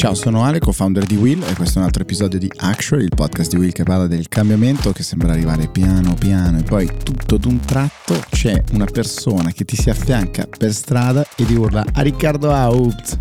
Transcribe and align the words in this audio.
Ciao, 0.00 0.14
sono 0.14 0.44
Ale, 0.44 0.60
co-founder 0.60 1.04
di 1.04 1.16
Will 1.16 1.42
e 1.42 1.54
questo 1.54 1.74
è 1.74 1.80
un 1.80 1.84
altro 1.84 2.04
episodio 2.04 2.38
di 2.38 2.50
Actual, 2.56 3.02
il 3.02 3.12
podcast 3.14 3.50
di 3.50 3.58
Will 3.58 3.70
che 3.70 3.82
parla 3.82 4.06
del 4.06 4.28
cambiamento 4.28 4.92
che 4.92 5.02
sembra 5.02 5.32
arrivare 5.32 5.68
piano 5.68 6.14
piano 6.14 6.58
e 6.58 6.62
poi 6.62 6.90
tutto 7.04 7.36
d'un 7.36 7.60
tratto 7.60 8.18
c'è 8.30 8.62
una 8.72 8.86
persona 8.86 9.52
che 9.52 9.66
ti 9.66 9.76
si 9.76 9.90
affianca 9.90 10.48
per 10.56 10.72
strada 10.72 11.22
e 11.36 11.44
ti 11.44 11.52
urla 11.52 11.84
a 11.92 12.00
Riccardo 12.00 12.50
Haupt. 12.50 13.18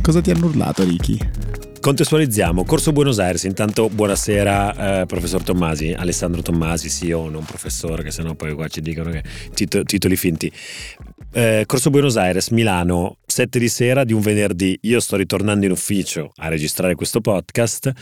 Cosa 0.00 0.22
ti 0.22 0.30
hanno 0.30 0.46
urlato, 0.46 0.84
Ricky? 0.84 1.18
Contestualizziamo, 1.80 2.64
Corso 2.64 2.92
Buenos 2.92 3.18
Aires, 3.18 3.44
intanto 3.44 3.90
buonasera 3.90 5.00
eh, 5.00 5.06
professor 5.06 5.42
Tommasi, 5.42 5.92
Alessandro 5.92 6.40
Tommasi, 6.40 6.88
CEO, 6.88 7.28
non 7.28 7.44
professore, 7.44 8.02
che 8.02 8.10
sennò 8.10 8.34
poi 8.34 8.54
qua 8.54 8.68
ci 8.68 8.80
dicono 8.80 9.10
che 9.10 9.22
tito- 9.54 9.82
titoli 9.84 10.16
finti. 10.16 10.50
Eh, 11.32 11.62
Corso 11.64 11.90
Buenos 11.90 12.16
Aires, 12.16 12.48
Milano, 12.48 13.18
7 13.24 13.60
di 13.60 13.68
sera 13.68 14.02
di 14.02 14.12
un 14.12 14.20
venerdì. 14.20 14.76
Io 14.82 14.98
sto 14.98 15.14
ritornando 15.14 15.64
in 15.64 15.70
ufficio 15.70 16.32
a 16.34 16.48
registrare 16.48 16.96
questo 16.96 17.20
podcast. 17.20 17.92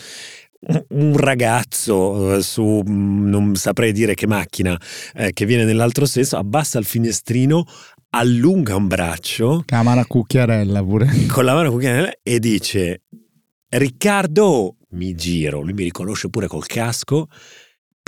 Un 0.89 1.15
ragazzo 1.15 2.37
eh, 2.37 2.43
su 2.43 2.83
non 2.87 3.55
saprei 3.55 3.93
dire 3.93 4.15
che 4.15 4.27
macchina 4.27 4.81
eh, 5.15 5.33
che 5.35 5.45
viene 5.45 5.65
nell'altro 5.65 6.07
senso 6.07 6.39
abbassa 6.39 6.79
il 6.79 6.87
finestrino, 6.87 7.67
allunga 8.11 8.75
un 8.75 8.87
braccio. 8.87 9.63
Con 9.67 9.77
la 9.77 9.83
mano 9.83 10.05
cucchiarella 10.07 10.83
pure. 10.83 11.27
Con 11.29 11.45
la 11.45 11.53
mano 11.53 11.71
cucchiarella 11.71 12.13
e 12.23 12.39
dice: 12.39 13.03
Riccardo, 13.69 14.77
mi 14.93 15.15
giro. 15.15 15.61
Lui 15.61 15.75
mi 15.75 15.85
riconosce 15.85 16.31
pure 16.31 16.47
col 16.47 16.65
casco 16.65 17.29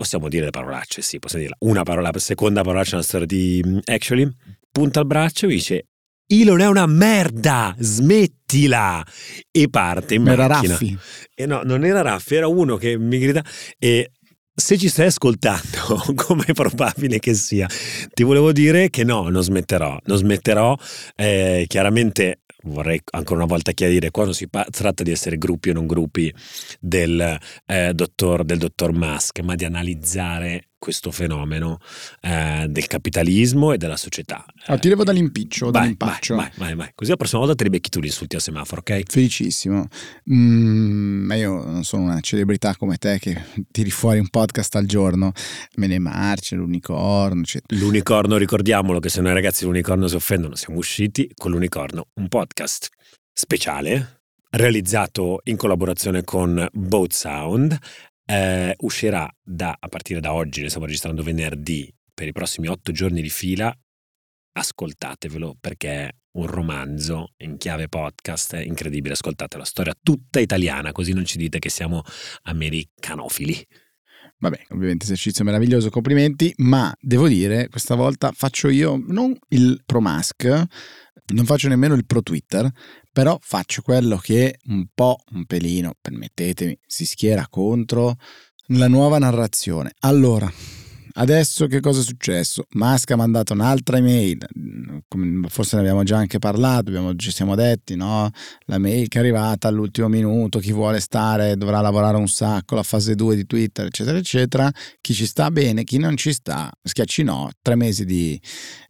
possiamo 0.01 0.31
dire 0.31 0.47
le 0.47 0.51
parolacce, 0.51 1.03
sì, 1.03 1.19
possiamo 1.19 1.45
dire 1.45 1.57
una 1.59 1.83
parola, 1.83 2.11
seconda 2.17 2.63
parolaccia 2.63 2.93
nella 2.93 3.03
storia 3.03 3.27
di 3.27 3.63
mm, 3.63 3.79
Actually, 3.85 4.35
punta 4.71 5.01
il 5.01 5.07
braccio 5.07 5.47
e 5.47 5.49
dice 5.49 5.85
Elon 6.33 6.61
è 6.61 6.69
una 6.69 6.87
merda, 6.87 7.75
smettila! 7.77 9.05
E 9.51 9.69
parte 9.69 10.15
in 10.15 10.29
era 10.29 10.47
macchina. 10.47 10.73
Raffi. 10.75 10.99
E 11.35 11.47
no, 11.47 11.63
non 11.65 11.85
era 11.85 12.03
Raffi, 12.03 12.37
era 12.37 12.47
uno 12.47 12.77
che 12.77 12.97
mi 12.97 13.19
grida 13.19 13.45
e 13.77 14.13
se 14.55 14.79
ci 14.79 14.89
stai 14.89 15.07
ascoltando, 15.07 16.01
come 16.15 16.45
è 16.45 16.53
probabile 16.53 17.19
che 17.19 17.35
sia, 17.35 17.67
ti 18.13 18.23
volevo 18.23 18.53
dire 18.53 18.91
che 18.91 19.03
no, 19.03 19.29
non 19.29 19.43
smetterò, 19.43 19.99
non 20.05 20.17
smetterò. 20.19 20.77
Eh, 21.17 21.65
chiaramente 21.67 22.43
vorrei 22.65 23.01
ancora 23.13 23.41
una 23.41 23.49
volta 23.49 23.73
chiarire, 23.73 24.11
quando 24.11 24.33
si 24.33 24.49
pa- 24.49 24.67
tratta 24.71 25.03
di 25.03 25.11
essere 25.11 25.37
gruppi 25.37 25.71
o 25.71 25.73
non 25.73 25.87
gruppi 25.87 26.33
del, 26.79 27.39
eh, 27.67 27.93
dottor, 27.93 28.45
del 28.45 28.59
dottor 28.59 28.93
Musk, 28.93 29.41
ma 29.41 29.55
di 29.57 29.65
analizzare 29.65 30.70
questo 30.81 31.13
fenomeno 31.13 31.79
eh, 32.23 32.67
del 32.69 32.87
capitalismo 32.87 33.73
e 33.73 33.77
della 33.77 33.99
società. 33.99 34.45
Ah, 34.67 34.79
ti 34.79 34.89
levo 34.89 35.05
dall'impiccio, 35.05 35.71
vai, 35.71 35.83
dall'impaccio. 35.83 36.35
Vai, 36.35 36.51
vai, 36.57 36.75
vai, 36.75 36.91
Così 36.95 37.11
la 37.11 37.17
prossima 37.17 37.41
volta 37.41 37.55
te 37.55 37.65
li 37.65 37.71
becchi 37.71 37.91
tu 37.91 38.01
gli 38.01 38.07
insulti 38.07 38.35
a 38.37 38.41
semaforo, 38.41 38.81
ok? 38.81 39.03
Felicissimo. 39.07 39.87
Mm, 40.33 41.27
ma 41.27 41.35
io 41.35 41.63
non 41.65 41.85
sono 41.85 42.05
una 42.05 42.21
celebrità 42.21 42.75
come 42.77 42.97
te 42.97 43.19
che 43.21 43.45
tiri 43.71 43.91
fuori 43.91 44.19
un 44.19 44.31
podcast 44.31 44.75
al 44.77 44.87
giorno, 44.87 45.33
me 45.77 45.87
ne 45.87 45.99
marci, 45.99 46.57
l'unicorno, 46.57 47.43
eccetera. 47.43 47.79
L'unicorno, 47.79 48.39
ricordiamolo 48.39 48.99
che 49.01 49.11
se 49.11 49.21
noi 49.21 49.35
ragazzi 49.35 49.67
l'unicorno 49.67 50.09
si 50.09 50.15
offendono, 50.15 50.55
siamo 50.55 50.79
usciti 50.79 51.31
con 51.37 51.51
l'unicorno, 51.51 52.07
un 52.15 52.29
podcast 52.29 52.89
speciale 53.35 54.21
realizzato 54.51 55.41
in 55.45 55.57
collaborazione 55.57 56.25
con 56.25 56.67
Boat 56.73 57.13
Sound 57.13 57.79
eh, 58.31 58.75
uscirà 58.79 59.29
da, 59.43 59.77
a 59.79 59.89
partire 59.89 60.21
da 60.21 60.33
oggi, 60.33 60.63
ne 60.63 60.69
stiamo 60.69 60.87
registrando 60.87 61.23
venerdì, 61.23 61.93
per 62.15 62.29
i 62.29 62.33
prossimi 62.33 62.69
otto 62.69 62.93
giorni 62.93 63.23
di 63.23 63.31
fila. 63.31 63.77
Ascoltatevelo 64.53 65.57
perché 65.59 65.89
è 65.89 66.11
un 66.33 66.47
romanzo 66.47 67.33
in 67.39 67.57
chiave 67.57 67.89
podcast 67.89 68.61
incredibile. 68.63 69.15
Ascoltate 69.15 69.57
la 69.57 69.65
storia 69.65 69.95
tutta 70.01 70.39
italiana, 70.39 70.93
così 70.93 71.13
non 71.13 71.25
ci 71.25 71.39
dite 71.39 71.59
che 71.59 71.71
siamo 71.71 72.03
americanofili. 72.43 73.67
Vabbè, 74.39 74.67
ovviamente 74.69 75.05
esercizio 75.05 75.45
meraviglioso, 75.45 75.91
complimenti, 75.91 76.53
ma 76.59 76.95
devo 76.99 77.29
dire, 77.29 77.69
questa 77.69 77.95
volta 77.95 78.33
faccio 78.33 78.69
io 78.69 79.03
non 79.07 79.37
il 79.49 79.83
pro 79.85 80.01
mask, 80.01 80.67
non 81.33 81.45
faccio 81.45 81.69
nemmeno 81.69 81.95
il 81.95 82.07
pro 82.07 82.23
Twitter, 82.23 82.71
però 83.13 83.39
faccio 83.41 83.83
quello 83.83 84.17
che 84.17 84.59
un 84.67 84.87
po', 84.95 85.19
un 85.33 85.45
pelino, 85.45 85.95
permettetemi, 86.01 86.79
si 86.87 87.05
schiera 87.05 87.47
contro 87.49 88.17
la 88.69 88.89
nuova 88.89 89.19
narrazione. 89.19 89.93
Allora, 90.01 90.51
adesso 91.15 91.67
che 91.67 91.81
cosa 91.81 92.01
è 92.01 92.05
successo? 92.05 92.67
Musk 92.75 93.11
ha 93.11 93.17
mandato 93.17 93.53
un'altra 93.53 93.97
email, 93.97 94.47
forse 95.49 95.77
ne 95.77 95.83
abbiamo 95.83 96.05
già 96.05 96.19
anche 96.19 96.39
parlato, 96.39 96.89
abbiamo, 96.89 97.17
ci 97.17 97.33
siamo 97.33 97.57
detti, 97.57 97.97
no? 97.97 98.31
La 98.67 98.79
mail 98.79 99.09
che 99.09 99.19
è 99.19 99.21
arrivata 99.21 99.67
all'ultimo 99.67 100.09
minuto, 100.09 100.61
chi 100.61 100.73
vuole 100.73 101.01
stare 101.01 101.57
dovrà 101.57 101.81
lavorare 101.81 102.17
un 102.17 102.29
sacco, 102.29 102.77
la 102.77 102.85
fase 102.85 103.15
2 103.15 103.35
di 103.35 103.47
Twitter, 103.47 103.87
eccetera, 103.87 104.19
eccetera. 104.19 104.71
Chi 105.01 105.15
ci 105.15 105.27
sta 105.27 105.51
bene, 105.51 105.83
chi 105.85 105.99
non 105.99 106.17
ci 106.17 106.33
sta, 106.33 106.71
schiacci 106.83 107.25
no, 107.25 107.51
tre 107.61 107.75
mesi 107.75 108.05
di 108.05 108.41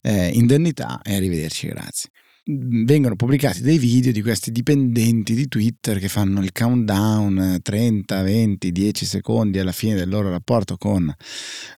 eh, 0.02 0.28
indennità 0.28 1.00
e 1.02 1.14
arrivederci, 1.14 1.68
grazie 1.68 2.10
vengono 2.58 3.16
pubblicati 3.16 3.62
dei 3.62 3.78
video 3.78 4.12
di 4.12 4.22
questi 4.22 4.50
dipendenti 4.50 5.34
di 5.34 5.48
Twitter 5.48 5.98
che 5.98 6.08
fanno 6.08 6.42
il 6.42 6.52
countdown 6.52 7.58
30, 7.62 8.22
20, 8.22 8.72
10 8.72 9.06
secondi 9.06 9.58
alla 9.58 9.72
fine 9.72 9.94
del 9.94 10.08
loro 10.08 10.30
rapporto 10.30 10.76
con 10.76 11.12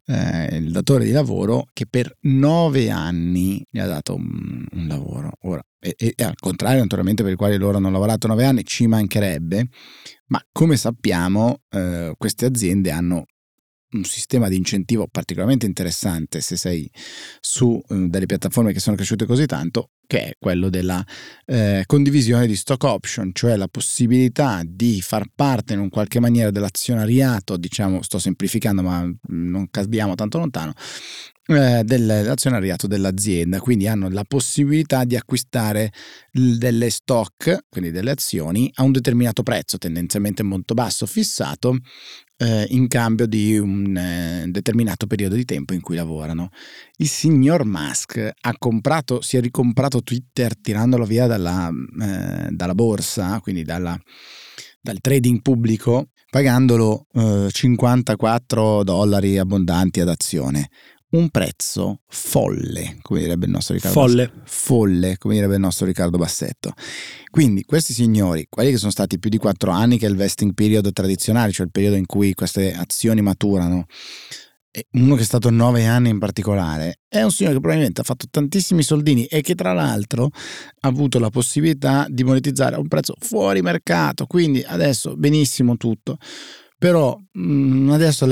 eh, 0.07 0.57
il 0.57 0.71
datore 0.71 1.05
di 1.05 1.11
lavoro 1.11 1.67
che 1.73 1.87
per 1.87 2.17
nove 2.23 2.91
anni 2.91 3.65
gli 3.71 3.79
ha 3.79 3.87
dato 3.87 4.15
un, 4.15 4.65
un 4.71 4.87
lavoro. 4.87 5.33
Ora, 5.43 5.63
e, 5.79 5.95
e, 5.97 6.15
al 6.23 6.37
contrario, 6.39 6.81
naturalmente, 6.81 7.23
per 7.23 7.33
i 7.33 7.37
quali 7.37 7.57
loro 7.57 7.79
hanno 7.79 7.91
lavorato 7.91 8.27
nove 8.27 8.45
anni, 8.45 8.65
ci 8.65 8.87
mancherebbe, 8.87 9.69
ma 10.27 10.41
come 10.53 10.77
sappiamo, 10.77 11.63
eh, 11.71 12.15
queste 12.17 12.47
aziende 12.47 12.91
hanno 12.91 13.25
un 13.93 14.05
sistema 14.05 14.49
di 14.49 14.57
incentivo 14.57 15.07
particolarmente 15.07 15.67
interessante 15.67 16.41
se 16.41 16.57
sei 16.57 16.91
su 17.41 17.81
eh, 17.89 18.07
delle 18.09 18.27
piattaforme 18.27 18.73
che 18.73 18.81
sono 18.81 18.97
cresciute 18.97 19.27
così 19.27 19.47
tanto, 19.47 19.91
che 20.07 20.25
è 20.29 20.33
quello 20.39 20.69
della 20.69 21.05
eh, 21.47 21.85
condivisione 21.87 22.47
di 22.47 22.57
stock 22.57 22.85
option, 22.85 23.31
cioè 23.33 23.57
la 23.57 23.69
possibilità 23.69 24.63
di 24.65 25.01
far 25.01 25.27
parte 25.35 25.73
in 25.73 25.81
un 25.81 25.89
qualche 25.89 26.21
maniera 26.21 26.51
dell'azionariato, 26.51 27.57
diciamo, 27.57 28.03
sto 28.03 28.19
semplificando 28.19 28.83
ma 28.83 29.05
mm, 29.05 29.15
non 29.29 29.69
cadiamo 29.71 30.15
tanto 30.15 30.39
lontano, 30.39 30.73
eh, 31.47 31.83
dell'azionariato 31.85 32.87
dell'azienda, 32.87 33.61
quindi 33.61 33.89
hanno 33.89 34.09
la 34.09 34.25
possibilità 34.25 35.05
di 35.05 35.17
acquistare 35.17 35.93
delle 36.31 36.89
stock, 36.91 37.65
quindi 37.69 37.91
delle 37.91 38.13
azioni, 38.13 38.71
a 38.75 38.83
un 38.83 38.93
determinato 38.93 39.43
prezzo, 39.43 39.79
tendenzialmente 39.79 40.43
molto 40.43 40.75
basso, 40.75 41.05
fissato, 41.07 41.79
eh, 42.37 42.67
in 42.71 42.89
cambio 42.89 43.27
di 43.27 43.57
un 43.59 43.97
eh, 43.97 44.45
determinato 44.49 45.07
periodo 45.07 45.35
di 45.35 45.45
tempo 45.45 45.75
in 45.75 45.81
cui 45.81 45.97
lavorano. 45.97 46.51
Il 46.97 47.09
signor 47.09 47.65
Musk 47.65 48.31
ha 48.41 48.55
comprato, 48.59 49.21
si 49.21 49.37
è 49.37 49.41
ricomprato 49.41 49.92
Twitter 50.01 50.57
tirandolo 50.57 51.05
via 51.05 51.27
dalla, 51.27 51.69
eh, 51.69 52.49
dalla 52.51 52.75
borsa, 52.75 53.41
quindi 53.41 53.63
dalla, 53.63 53.99
dal 54.81 55.01
trading 55.01 55.43
pubblico, 55.43 56.09
pagandolo 56.31 57.07
54 57.51 58.81
eh, 58.81 58.85
dollari 58.85 59.39
abbondanti 59.39 60.01
ad 60.01 60.09
azione 60.09 60.71
un 61.13 61.29
prezzo 61.29 62.01
folle, 62.07 62.97
come 63.03 63.21
direbbe 63.21 63.45
il 63.45 63.51
nostro 63.51 63.75
Riccardo 63.75 64.01
Folle. 64.01 64.27
Bassetto. 64.29 64.43
Folle, 64.45 65.19
come 65.19 65.35
direbbe 65.35 65.55
il 65.55 65.61
nostro 65.61 65.87
Riccardo 65.87 66.17
Bassetto. 66.17 66.73
Quindi 67.31 67.65
questi 67.65 67.93
signori, 67.93 68.47
quelli 68.49 68.71
che 68.71 68.79
sono 68.79 68.91
stati 68.91 69.19
più 69.19 69.29
di 69.29 69.37
quattro 69.37 69.71
anni, 69.73 69.99
che 69.99 70.07
è 70.07 70.09
il 70.09 70.17
vesting 70.17 70.55
period 70.55 70.91
tradizionale, 70.93 71.53
cioè 71.53 71.67
il 71.67 71.73
periodo 71.73 71.97
in 71.97 72.07
cui 72.07 72.33
queste 72.35 72.73
azioni 72.73 73.21
maturano, 73.21 73.85
e 74.75 74.87
uno 74.93 75.17
che 75.17 75.21
è 75.21 75.25
stato 75.25 75.51
nove 75.51 75.85
anni 75.85 76.09
in 76.09 76.19
particolare, 76.19 77.01
è 77.07 77.23
un 77.23 77.31
signore 77.31 77.57
che 77.57 77.61
probabilmente 77.61 78.01
ha 78.01 78.05
fatto 78.05 78.27
tantissimi 78.31 78.83
soldini 78.83 79.27
e 79.27 79.43
che 79.43 79.55
tra 79.55 79.75
l'altro 79.75 80.31
ha 80.81 80.89
avuto 80.89 81.19
la 81.19 81.29
possibilità 81.29 82.07
di 82.09 82.25
monetizzare 82.25 82.77
a 82.77 82.79
un 82.79 82.89
prezzo 82.89 83.15
fuori 83.19 83.61
mercato, 83.61 84.25
quindi 84.27 84.63
adesso 84.63 85.15
benissimo 85.15 85.77
tutto. 85.77 86.17
Però 86.79 87.17
mm, 87.39 87.91
adesso 87.91 88.27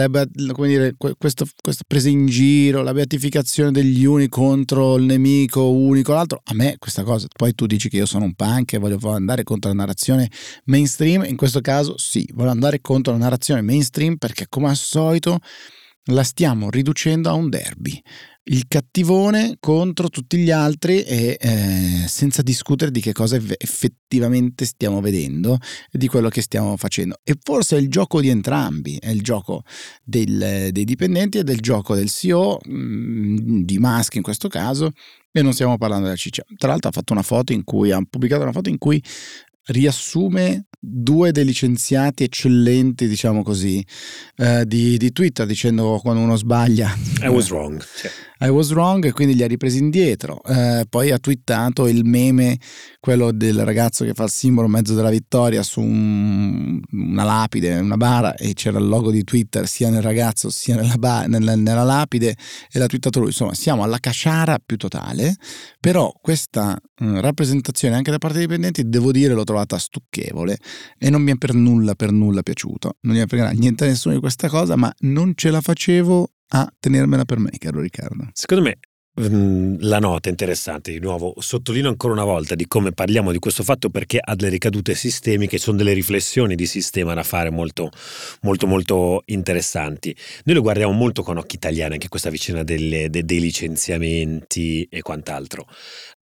come 0.53 0.67
dire, 0.67 0.95
questo, 0.97 1.47
questa 1.63 1.85
presa 1.87 2.09
in 2.09 2.27
giro, 2.27 2.83
la 2.83 2.93
beatificazione 2.93 3.71
degli 3.71 4.05
uni 4.05 4.29
contro 4.29 4.97
il 4.97 5.05
nemico 5.05 5.71
unico, 5.71 6.15
l'altro, 6.15 6.41
a 6.43 6.55
me 6.55 6.75
questa 6.79 7.05
cosa, 7.05 7.29
poi 7.37 7.55
tu 7.55 7.67
dici 7.67 7.89
che 7.89 7.99
io 7.99 8.07
sono 8.07 8.25
un 8.25 8.35
punk 8.35 8.73
e 8.73 8.79
voglio 8.79 8.99
andare 9.11 9.45
contro 9.45 9.71
la 9.71 9.77
narrazione 9.77 10.29
mainstream, 10.65 11.23
in 11.25 11.37
questo 11.37 11.61
caso 11.61 11.97
sì, 11.97 12.29
voglio 12.35 12.51
andare 12.51 12.81
contro 12.81 13.13
la 13.13 13.21
narrazione 13.21 13.61
mainstream 13.61 14.17
perché 14.17 14.47
come 14.49 14.69
al 14.71 14.77
solito 14.77 15.39
la 16.05 16.23
stiamo 16.25 16.71
riducendo 16.71 17.29
a 17.29 17.35
un 17.35 17.49
derby 17.49 18.03
il 18.45 18.67
cattivone 18.69 19.57
contro 19.61 20.09
tutti 20.09 20.39
gli 20.39 20.51
altri 20.51 21.03
e 21.03 21.37
eh, 21.39 22.05
senza 22.07 22.43
discutere 22.43 22.91
di 22.91 23.01
che 23.01 23.13
cosa 23.13 23.37
effettivamente 23.37 24.65
stiamo 24.65 25.01
vedendo 25.01 25.59
e 25.91 25.99
di 25.99 26.09
quello 26.09 26.29
che 26.29 26.41
stiamo 26.41 26.77
facendo. 26.77 27.17
E 27.23 27.37
forse 27.41 27.77
è 27.77 27.81
il 27.81 27.89
gioco 27.89 28.21
di 28.21 28.29
entrambi, 28.29 28.97
è 28.97 29.11
il 29.11 29.23
gioco 29.23 29.63
del, 30.03 30.71
dei 30.73 30.85
dipendenti 30.85 31.39
e 31.39 31.45
del 31.45 31.61
gioco 31.61 31.95
del 31.95 32.09
CEO, 32.09 32.59
mh, 32.65 32.73
mm, 32.73 33.61
di 33.63 33.79
Musk 33.79 34.15
in 34.15 34.23
questo 34.23 34.49
caso, 34.49 34.91
e 35.31 35.43
non 35.43 35.53
stiamo 35.53 35.77
parlando 35.77 36.07
della 36.07 36.17
ciccia. 36.17 36.43
Tra 36.57 36.69
l'altro 36.69 36.89
ha 36.89 36.93
fatto 36.93 37.13
una 37.13 37.23
foto 37.23 37.53
in 37.53 37.63
cui 37.63 37.93
ha 37.93 38.03
pubblicato 38.09 38.43
una 38.43 38.53
foto 38.53 38.69
in 38.69 38.79
cui 38.79 39.01
riassume 39.67 40.67
due 40.79 41.31
dei 41.31 41.45
licenziati 41.45 42.25
eccellenti, 42.25 43.07
diciamo 43.07 43.43
così, 43.43 43.85
eh, 44.37 44.65
di, 44.67 44.97
di, 44.97 45.13
Twitter 45.13 45.47
dicendo 45.47 45.99
quando 46.03 46.23
uno 46.23 46.37
sbaglia. 46.37 46.95
I 47.23 47.29
was 47.29 47.51
wrong. 47.51 47.83
I 48.43 48.49
was 48.49 48.71
wrong 48.73 49.05
e 49.05 49.13
quindi 49.13 49.35
li 49.35 49.43
ha 49.43 49.47
ripresi 49.47 49.79
indietro. 49.79 50.43
Eh, 50.45 50.87
poi 50.89 51.11
ha 51.11 51.19
twittato 51.19 51.87
il 51.87 52.07
meme, 52.07 52.59
quello 52.99 53.33
del 53.33 53.65
ragazzo 53.67 54.05
che 54.05 54.15
fa 54.15 54.25
il 54.25 54.31
simbolo 54.31 54.67
mezzo 54.67 54.95
della 54.95 55.11
vittoria 55.11 55.63
su 55.63 55.83
un, 55.83 56.81
una 56.91 57.25
lapide, 57.25 57.79
una 57.79 57.99
bara 57.99 58.35
e 58.37 58.55
c'era 58.55 58.79
il 58.79 58.87
logo 58.87 59.11
di 59.11 59.25
Twitter 59.25 59.69
sia 59.69 59.91
nel 59.91 60.01
ragazzo 60.01 60.49
sia 60.49 60.77
nella, 60.77 60.97
ba- 60.97 61.27
nella, 61.27 61.55
nella 61.55 61.83
lapide 61.83 62.35
e 62.71 62.79
l'ha 62.79 62.87
twittato 62.87 63.19
lui. 63.19 63.29
Insomma, 63.29 63.53
siamo 63.53 63.83
alla 63.83 63.99
casciara 63.99 64.59
più 64.65 64.79
totale, 64.79 65.37
però 65.79 66.11
questa 66.19 66.81
mh, 67.01 67.21
rappresentazione 67.21 67.95
anche 67.95 68.11
da 68.11 68.17
parte 68.17 68.39
dei 68.39 68.47
dipendenti 68.47 68.89
devo 68.89 69.13
dire 69.13 69.35
l'ho 69.35 69.45
trovata 69.45 69.77
stucchevole 69.77 70.57
e 70.99 71.11
non 71.11 71.21
mi 71.21 71.33
è 71.33 71.37
per 71.37 71.53
nulla, 71.53 71.95
per 71.95 72.11
nulla 72.11 72.43
piaciuto. 72.43 72.97
Non 73.03 73.17
mi 73.17 73.21
è 73.21 73.27
per 73.27 73.53
niente 73.55 73.85
a 73.85 73.89
nessuno 73.89 74.15
di 74.15 74.21
questa 74.21 74.49
cosa, 74.49 74.77
ma 74.77 74.91
non 75.01 75.33
ce 75.35 75.51
la 75.51 75.61
facevo 75.61 76.31
a 76.53 76.73
tenermela 76.79 77.25
per 77.25 77.39
me, 77.39 77.51
caro 77.59 77.81
Riccardo. 77.81 78.29
Secondo 78.33 78.65
me 78.65 78.79
mm, 79.21 79.77
la 79.81 79.99
nota 79.99 80.29
interessante, 80.29 80.91
di 80.91 80.99
nuovo, 80.99 81.35
sottolineo 81.39 81.91
ancora 81.91 82.13
una 82.13 82.25
volta 82.25 82.55
di 82.55 82.67
come 82.67 82.93
parliamo 82.93 83.31
di 83.33 83.39
questo 83.39 83.63
fatto 83.63 83.91
perché 83.91 84.19
ha 84.21 84.35
delle 84.35 84.51
ricadute 84.51 84.95
sistemiche, 84.95 85.59
sono 85.59 85.77
delle 85.77 85.93
riflessioni 85.93 86.55
di 86.55 86.67
sistema 86.67 87.15
da 87.15 87.23
fare 87.23 87.51
molto, 87.51 87.91
molto, 88.43 88.67
molto 88.67 89.23
interessanti. 89.27 90.15
Noi 90.45 90.57
lo 90.57 90.63
guardiamo 90.63 90.93
molto 90.93 91.23
con 91.23 91.37
occhi 91.37 91.57
italiani, 91.57 91.95
anche 91.95 92.09
questa 92.09 92.31
vicenda 92.31 92.63
delle, 92.63 93.11
de, 93.11 93.25
dei 93.25 93.41
licenziamenti 93.41 94.87
e 94.91 95.03
quant'altro. 95.03 95.67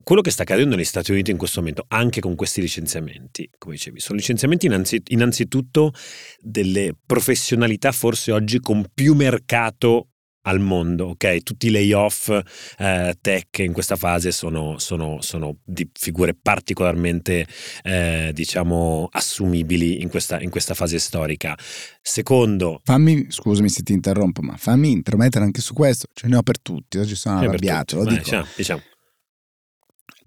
Quello 0.02 0.22
che 0.22 0.30
sta 0.30 0.42
accadendo 0.42 0.74
negli 0.74 0.84
Stati 0.84 1.10
Uniti 1.10 1.30
in 1.30 1.36
questo 1.36 1.60
momento, 1.60 1.84
anche 1.88 2.20
con 2.20 2.34
questi 2.34 2.62
licenziamenti, 2.62 3.48
come 3.58 3.74
dicevi, 3.74 4.00
sono 4.00 4.18
licenziamenti 4.18 4.66
innanzi, 4.66 5.02
innanzitutto 5.08 5.92
delle 6.40 6.94
professionalità 7.04 7.92
forse 7.92 8.32
oggi 8.32 8.58
con 8.58 8.86
più 8.92 9.14
mercato 9.14 10.08
al 10.48 10.60
mondo, 10.60 11.08
ok? 11.08 11.42
Tutti 11.42 11.66
i 11.66 11.70
layoff 11.70 12.30
eh, 12.78 13.16
tech 13.20 13.58
in 13.58 13.72
questa 13.72 13.96
fase 13.96 14.32
sono, 14.32 14.78
sono, 14.78 15.20
sono 15.20 15.58
di 15.64 15.88
figure 15.92 16.34
particolarmente, 16.34 17.46
eh, 17.82 18.30
diciamo, 18.32 19.08
assumibili 19.12 20.00
in 20.00 20.08
questa, 20.08 20.40
in 20.40 20.50
questa, 20.50 20.74
fase 20.74 20.98
storica. 20.98 21.56
Secondo... 22.00 22.80
Fammi, 22.82 23.26
scusami 23.28 23.68
se 23.68 23.82
ti 23.82 23.92
interrompo, 23.92 24.42
ma 24.42 24.56
fammi 24.56 24.90
intromettere 24.90 25.44
anche 25.44 25.60
su 25.60 25.74
questo, 25.74 26.08
ce 26.12 26.26
ne 26.28 26.36
ho 26.36 26.42
per 26.42 26.60
tutti, 26.60 26.98
oggi 26.98 27.14
sono 27.14 27.38
arrabbiato, 27.38 27.96
lo 27.96 28.04
dico. 28.04 28.22
Diciamo, 28.22 28.46
diciamo. 28.56 28.82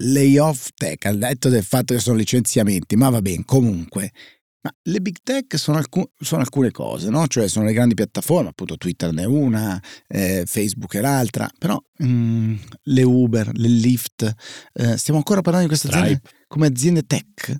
Layoff 0.03 0.69
tech, 0.75 1.05
al 1.05 1.17
detto 1.17 1.49
del 1.49 1.63
fatto 1.63 1.93
che 1.93 1.99
sono 1.99 2.17
licenziamenti, 2.17 2.95
ma 2.95 3.09
va 3.09 3.21
bene, 3.21 3.43
comunque 3.45 4.11
ma 4.61 4.71
le 4.83 5.01
big 5.01 5.17
tech 5.23 5.57
sono, 5.57 5.77
alcun, 5.77 6.05
sono, 6.17 6.41
alcune 6.41 6.71
cose, 6.71 7.09
no? 7.09 7.25
Cioè 7.27 7.47
sono 7.47 7.65
le 7.65 7.73
grandi 7.73 7.95
piattaforme, 7.95 8.49
appunto 8.49 8.77
Twitter 8.77 9.11
ne 9.11 9.23
è 9.23 9.25
una, 9.25 9.81
eh, 10.07 10.43
Facebook 10.45 10.95
è 10.95 11.01
l'altra, 11.01 11.49
però 11.57 11.81
mm, 12.03 12.55
le 12.83 13.03
Uber, 13.03 13.49
le 13.53 13.67
Lyft, 13.67 14.33
eh, 14.73 14.97
stiamo 14.97 15.19
ancora 15.19 15.41
parlando 15.41 15.67
di 15.67 15.73
queste 15.73 15.95
aziende 15.95 16.21
come 16.47 16.67
aziende 16.67 17.05
tech, 17.05 17.59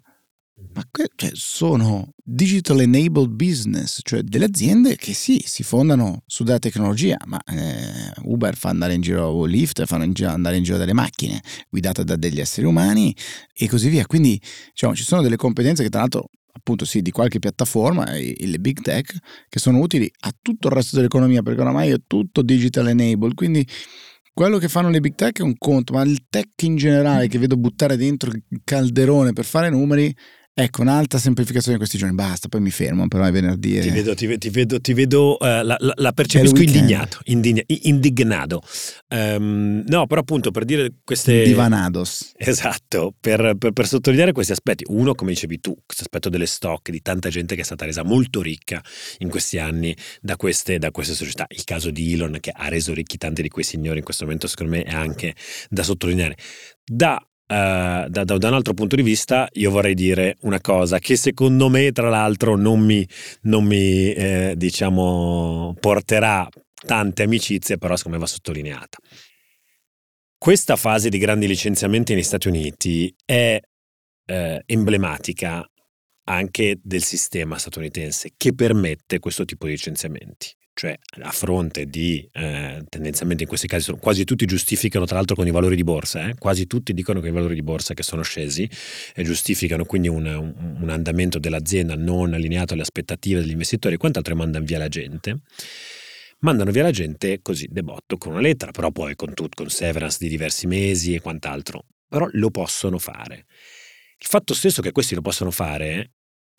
ma 0.73 0.83
que- 0.91 1.09
cioè, 1.15 1.31
sono 1.33 2.13
digital 2.23 2.81
enabled 2.81 3.29
business, 3.29 3.99
cioè 4.03 4.21
delle 4.21 4.45
aziende 4.45 4.95
che 4.95 5.13
sì, 5.13 5.41
si 5.45 5.63
fondano 5.63 6.21
su 6.25 6.43
della 6.43 6.59
tecnologia, 6.59 7.17
ma 7.25 7.41
eh, 7.43 8.11
Uber 8.23 8.55
fa 8.55 8.69
andare 8.69 8.93
in 8.93 9.01
giro 9.01 9.25
o 9.25 9.45
Lyft 9.45 9.83
giro, 10.11 10.29
andare 10.29 10.57
in 10.57 10.63
giro 10.63 10.77
delle 10.77 10.93
macchine 10.93 11.41
guidate 11.69 12.03
da 12.03 12.15
degli 12.15 12.39
esseri 12.39 12.67
umani 12.67 13.15
e 13.53 13.67
così 13.67 13.89
via. 13.89 14.05
Quindi 14.05 14.39
diciamo, 14.69 14.95
ci 14.95 15.03
sono 15.03 15.21
delle 15.21 15.35
competenze 15.35 15.83
che 15.83 15.89
tra 15.89 16.01
l'altro 16.01 16.29
appunto 16.51 16.85
sì, 16.85 17.01
di 17.01 17.11
qualche 17.11 17.39
piattaforma, 17.39 18.05
le 18.11 18.59
big 18.59 18.81
tech, 18.81 19.15
che 19.49 19.59
sono 19.59 19.79
utili 19.79 20.11
a 20.21 20.33
tutto 20.41 20.67
il 20.67 20.73
resto 20.73 20.95
dell'economia, 20.95 21.41
perché 21.41 21.61
oramai 21.61 21.89
è 21.89 21.97
tutto 22.05 22.41
digital 22.41 22.89
enabled, 22.89 23.33
quindi 23.33 23.67
quello 24.33 24.57
che 24.57 24.69
fanno 24.69 24.89
le 24.89 24.99
big 25.01 25.15
tech 25.15 25.39
è 25.39 25.43
un 25.43 25.57
conto, 25.57 25.93
ma 25.93 26.03
il 26.03 26.25
tech 26.29 26.61
in 26.63 26.75
generale 26.75 27.27
che 27.27 27.37
vedo 27.37 27.57
buttare 27.57 27.97
dentro 27.97 28.31
il 28.31 28.61
calderone 28.63 29.33
per 29.33 29.45
fare 29.45 29.69
numeri 29.69 30.15
Ecco, 30.61 30.81
un'alta 30.81 31.17
semplificazione 31.17 31.73
di 31.73 31.79
questi 31.79 31.97
giorni, 31.97 32.13
basta, 32.13 32.47
poi 32.47 32.61
mi 32.61 32.69
fermo, 32.69 33.07
però 33.07 33.23
è 33.23 33.31
venerdì. 33.31 33.79
Ti 33.79 33.89
vedo, 33.89 34.13
ti, 34.13 34.37
ti 34.37 34.49
vedo, 34.51 34.79
ti 34.79 34.93
vedo 34.93 35.31
uh, 35.39 35.45
la, 35.45 35.75
la, 35.79 35.93
la, 35.95 36.11
percepisco 36.11 36.61
indignato, 36.61 37.17
indigna, 37.23 37.63
indignato. 37.65 38.61
Um, 39.09 39.83
no, 39.87 40.05
però 40.05 40.21
appunto 40.21 40.51
per 40.51 40.65
dire 40.65 40.93
queste... 41.03 41.45
Divanados. 41.45 42.33
Esatto, 42.37 43.11
per, 43.19 43.55
per, 43.57 43.71
per, 43.71 43.87
sottolineare 43.87 44.33
questi 44.33 44.51
aspetti. 44.51 44.83
Uno, 44.89 45.15
come 45.15 45.31
dicevi 45.31 45.59
tu, 45.59 45.75
questo 45.83 46.03
aspetto 46.03 46.29
delle 46.29 46.45
stock, 46.45 46.91
di 46.91 47.01
tanta 47.01 47.29
gente 47.29 47.55
che 47.55 47.61
è 47.61 47.65
stata 47.65 47.85
resa 47.85 48.03
molto 48.03 48.39
ricca 48.39 48.83
in 49.17 49.29
questi 49.29 49.57
anni 49.57 49.97
da 50.21 50.35
queste, 50.35 50.77
da 50.77 50.91
queste 50.91 51.15
società. 51.15 51.47
Il 51.49 51.63
caso 51.63 51.89
di 51.89 52.13
Elon 52.13 52.37
che 52.39 52.51
ha 52.53 52.67
reso 52.67 52.93
ricchi 52.93 53.17
tanti 53.17 53.41
di 53.41 53.49
quei 53.49 53.65
signori 53.65 53.97
in 53.97 54.03
questo 54.03 54.25
momento, 54.25 54.45
secondo 54.45 54.73
me 54.73 54.83
è 54.83 54.93
anche 54.93 55.33
da 55.69 55.81
sottolineare. 55.81 56.37
Da 56.83 57.19
Uh, 57.51 58.07
da, 58.07 58.23
da, 58.23 58.47
un 58.47 58.53
altro 58.53 58.73
punto 58.73 58.95
di 58.95 59.01
vista, 59.01 59.45
io 59.51 59.71
vorrei 59.71 59.93
dire 59.93 60.37
una 60.43 60.61
cosa 60.61 60.99
che 60.99 61.17
secondo 61.17 61.67
me, 61.67 61.91
tra 61.91 62.07
l'altro, 62.07 62.55
non 62.55 62.79
mi, 62.79 63.05
non 63.41 63.65
mi 63.65 64.13
eh, 64.13 64.53
diciamo, 64.55 65.75
porterà 65.77 66.47
tante 66.85 67.23
amicizie, 67.23 67.77
però 67.77 67.97
secondo 67.97 68.17
me 68.17 68.23
va 68.23 68.29
sottolineata. 68.29 68.97
Questa 70.37 70.77
fase 70.77 71.09
di 71.09 71.17
grandi 71.17 71.45
licenziamenti 71.45 72.13
negli 72.13 72.23
Stati 72.23 72.47
Uniti 72.47 73.13
è 73.25 73.59
eh, 74.27 74.63
emblematica 74.65 75.69
anche 76.29 76.79
del 76.81 77.03
sistema 77.03 77.57
statunitense 77.57 78.31
che 78.37 78.53
permette 78.53 79.19
questo 79.19 79.43
tipo 79.43 79.65
di 79.65 79.73
licenziamenti 79.73 80.55
cioè 80.73 80.97
a 81.21 81.31
fronte 81.31 81.85
di 81.85 82.27
eh, 82.31 82.83
tendenzialmente 82.89 83.43
in 83.43 83.49
questi 83.49 83.67
casi 83.67 83.83
sono, 83.83 83.97
quasi 83.97 84.23
tutti 84.23 84.45
giustificano 84.45 85.05
tra 85.05 85.15
l'altro 85.15 85.35
con 85.35 85.47
i 85.47 85.51
valori 85.51 85.75
di 85.75 85.83
borsa, 85.83 86.29
eh? 86.29 86.35
quasi 86.35 86.67
tutti 86.67 86.93
dicono 86.93 87.19
che 87.19 87.27
i 87.27 87.31
valori 87.31 87.55
di 87.55 87.63
borsa 87.63 87.93
che 87.93 88.03
sono 88.03 88.21
scesi 88.21 88.69
e 89.13 89.23
giustificano 89.23 89.85
quindi 89.85 90.07
un, 90.07 90.25
un, 90.25 90.89
andamento 90.89 91.39
dell'azienda 91.39 91.95
non 91.95 92.33
allineato 92.33 92.73
alle 92.73 92.83
aspettative 92.83 93.41
degli 93.41 93.51
investitori 93.51 93.95
e 93.95 93.97
quant'altro 93.97 94.35
mandano 94.35 94.65
via 94.65 94.77
la 94.77 94.87
gente 94.87 95.41
mandano 96.41 96.71
via 96.71 96.83
la 96.83 96.91
gente 96.91 97.39
così 97.41 97.67
debotto 97.69 98.17
con 98.17 98.31
una 98.33 98.41
lettera, 98.41 98.71
però 98.71 98.91
poi 98.91 99.15
con, 99.15 99.33
tut, 99.33 99.53
con 99.53 99.69
severance 99.69 100.17
di 100.19 100.27
diversi 100.27 100.67
mesi 100.67 101.13
e 101.13 101.21
quant'altro. 101.21 101.85
Però 102.07 102.27
lo 102.31 102.49
possono 102.49 102.97
fare. 102.97 103.45
Il 104.17 104.27
fatto 104.27 104.53
stesso 104.53 104.81
che 104.81 104.91
questi 104.91 105.15
lo 105.15 105.21
possono 105.21 105.51
fare 105.51 106.11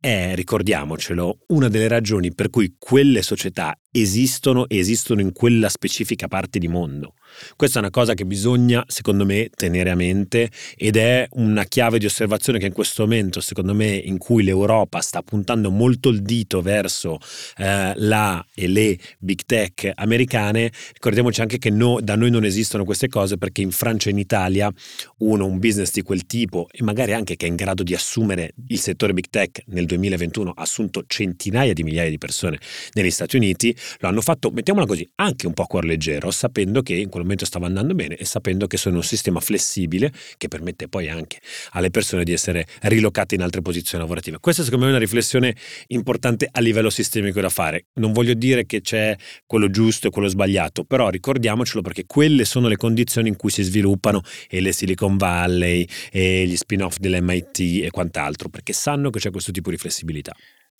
è, 0.02 0.34
ricordiamocelo, 0.34 1.44
una 1.48 1.68
delle 1.68 1.86
ragioni 1.86 2.34
per 2.34 2.50
cui 2.50 2.74
quelle 2.76 3.22
società 3.22 3.78
esistono 3.92 4.66
e 4.68 4.78
esistono 4.78 5.20
in 5.20 5.32
quella 5.32 5.68
specifica 5.68 6.26
parte 6.26 6.58
di 6.58 6.66
mondo. 6.66 7.14
Questa 7.56 7.78
è 7.78 7.82
una 7.82 7.90
cosa 7.90 8.14
che 8.14 8.24
bisogna, 8.24 8.84
secondo 8.86 9.24
me, 9.24 9.50
tenere 9.54 9.90
a 9.90 9.94
mente 9.94 10.50
ed 10.76 10.96
è 10.96 11.26
una 11.32 11.64
chiave 11.64 11.98
di 11.98 12.06
osservazione 12.06 12.58
che 12.58 12.66
in 12.66 12.72
questo 12.72 13.02
momento, 13.02 13.40
secondo 13.40 13.74
me, 13.74 13.90
in 13.90 14.18
cui 14.18 14.42
l'Europa 14.42 15.00
sta 15.00 15.22
puntando 15.22 15.70
molto 15.70 16.08
il 16.08 16.22
dito 16.22 16.60
verso 16.60 17.18
eh, 17.56 17.92
la 17.96 18.44
e 18.54 18.68
le 18.68 18.98
big 19.18 19.40
tech 19.46 19.90
americane, 19.94 20.72
ricordiamoci 20.92 21.40
anche 21.40 21.58
che 21.58 21.70
no, 21.70 21.98
da 22.00 22.16
noi 22.16 22.30
non 22.30 22.44
esistono 22.44 22.84
queste 22.84 23.08
cose 23.08 23.38
perché 23.38 23.62
in 23.62 23.70
Francia 23.70 24.08
e 24.08 24.12
in 24.12 24.18
Italia 24.18 24.72
uno, 25.18 25.46
un 25.46 25.58
business 25.58 25.92
di 25.92 26.02
quel 26.02 26.26
tipo 26.26 26.68
e 26.70 26.82
magari 26.82 27.12
anche 27.12 27.36
che 27.36 27.46
è 27.46 27.48
in 27.48 27.56
grado 27.56 27.82
di 27.82 27.94
assumere 27.94 28.54
il 28.68 28.78
settore 28.78 29.12
big 29.12 29.26
tech 29.30 29.62
nel 29.66 29.86
2021 29.86 30.50
ha 30.50 30.62
assunto 30.62 31.04
centinaia 31.06 31.72
di 31.72 31.82
migliaia 31.82 32.10
di 32.10 32.18
persone 32.18 32.58
negli 32.92 33.10
Stati 33.10 33.36
Uniti, 33.36 33.76
lo 33.98 34.08
hanno 34.08 34.20
fatto, 34.20 34.50
mettiamola 34.50 34.86
così, 34.86 35.08
anche 35.16 35.46
un 35.46 35.52
po' 35.52 35.62
a 35.62 35.66
cuor 35.66 35.84
leggero, 35.84 36.30
sapendo 36.30 36.82
che 36.82 36.94
in 36.94 37.08
quel 37.08 37.21
momento 37.22 37.44
stava 37.44 37.66
andando 37.66 37.94
bene 37.94 38.16
e 38.16 38.24
sapendo 38.24 38.66
che 38.66 38.76
sono 38.76 38.96
un 38.96 39.02
sistema 39.02 39.40
flessibile 39.40 40.12
che 40.36 40.48
permette 40.48 40.88
poi 40.88 41.08
anche 41.08 41.38
alle 41.70 41.90
persone 41.90 42.24
di 42.24 42.32
essere 42.32 42.66
rilocate 42.82 43.34
in 43.34 43.42
altre 43.42 43.62
posizioni 43.62 44.02
lavorative. 44.02 44.38
Questa 44.40 44.62
secondo 44.62 44.84
me 44.84 44.90
è 44.90 44.94
una 44.94 45.02
riflessione 45.02 45.54
importante 45.88 46.48
a 46.50 46.60
livello 46.60 46.90
sistemico 46.90 47.40
da 47.40 47.48
fare. 47.48 47.86
Non 47.94 48.12
voglio 48.12 48.34
dire 48.34 48.66
che 48.66 48.80
c'è 48.80 49.16
quello 49.46 49.70
giusto 49.70 50.08
e 50.08 50.10
quello 50.10 50.28
sbagliato, 50.28 50.84
però 50.84 51.08
ricordiamocelo 51.08 51.82
perché 51.82 52.04
quelle 52.06 52.44
sono 52.44 52.68
le 52.68 52.76
condizioni 52.76 53.28
in 53.28 53.36
cui 53.36 53.50
si 53.50 53.62
sviluppano 53.62 54.22
e 54.48 54.60
le 54.60 54.72
Silicon 54.72 55.16
Valley 55.16 55.86
e 56.10 56.46
gli 56.46 56.56
spin-off 56.56 56.96
dell'MIT 56.98 57.84
e 57.84 57.90
quant'altro, 57.90 58.48
perché 58.48 58.72
sanno 58.72 59.10
che 59.10 59.18
c'è 59.18 59.30
questo 59.30 59.52
tipo 59.52 59.70
di 59.70 59.76
flessibilità. 59.76 60.32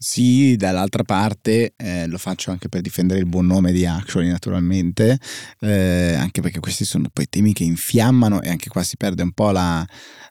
Sì, 0.05 0.57
dall'altra 0.57 1.05
parte 1.05 1.75
eh, 1.77 2.09
lo 2.09 2.19
faccio 2.19 2.51
anche 2.51 2.69
per 2.69 2.81
difendere 2.81 3.21
il 3.21 3.27
buon 3.27 3.47
nome 3.47 3.71
di 3.71 3.87
Actually 3.87 4.29
naturalmente, 4.31 5.17
eh, 5.61 6.15
anche 6.19 6.41
perché 6.41 6.59
questi 6.59 6.85
sono 6.85 7.09
poi 7.13 7.29
temi 7.29 7.53
che 7.53 7.63
infiammano 7.63 8.43
e 8.43 8.49
anche 8.51 8.69
qua 8.69 8.83
si 8.83 8.97
perde 8.97 9.23
un 9.23 9.31
po' 9.31 9.53
la, 9.53 9.87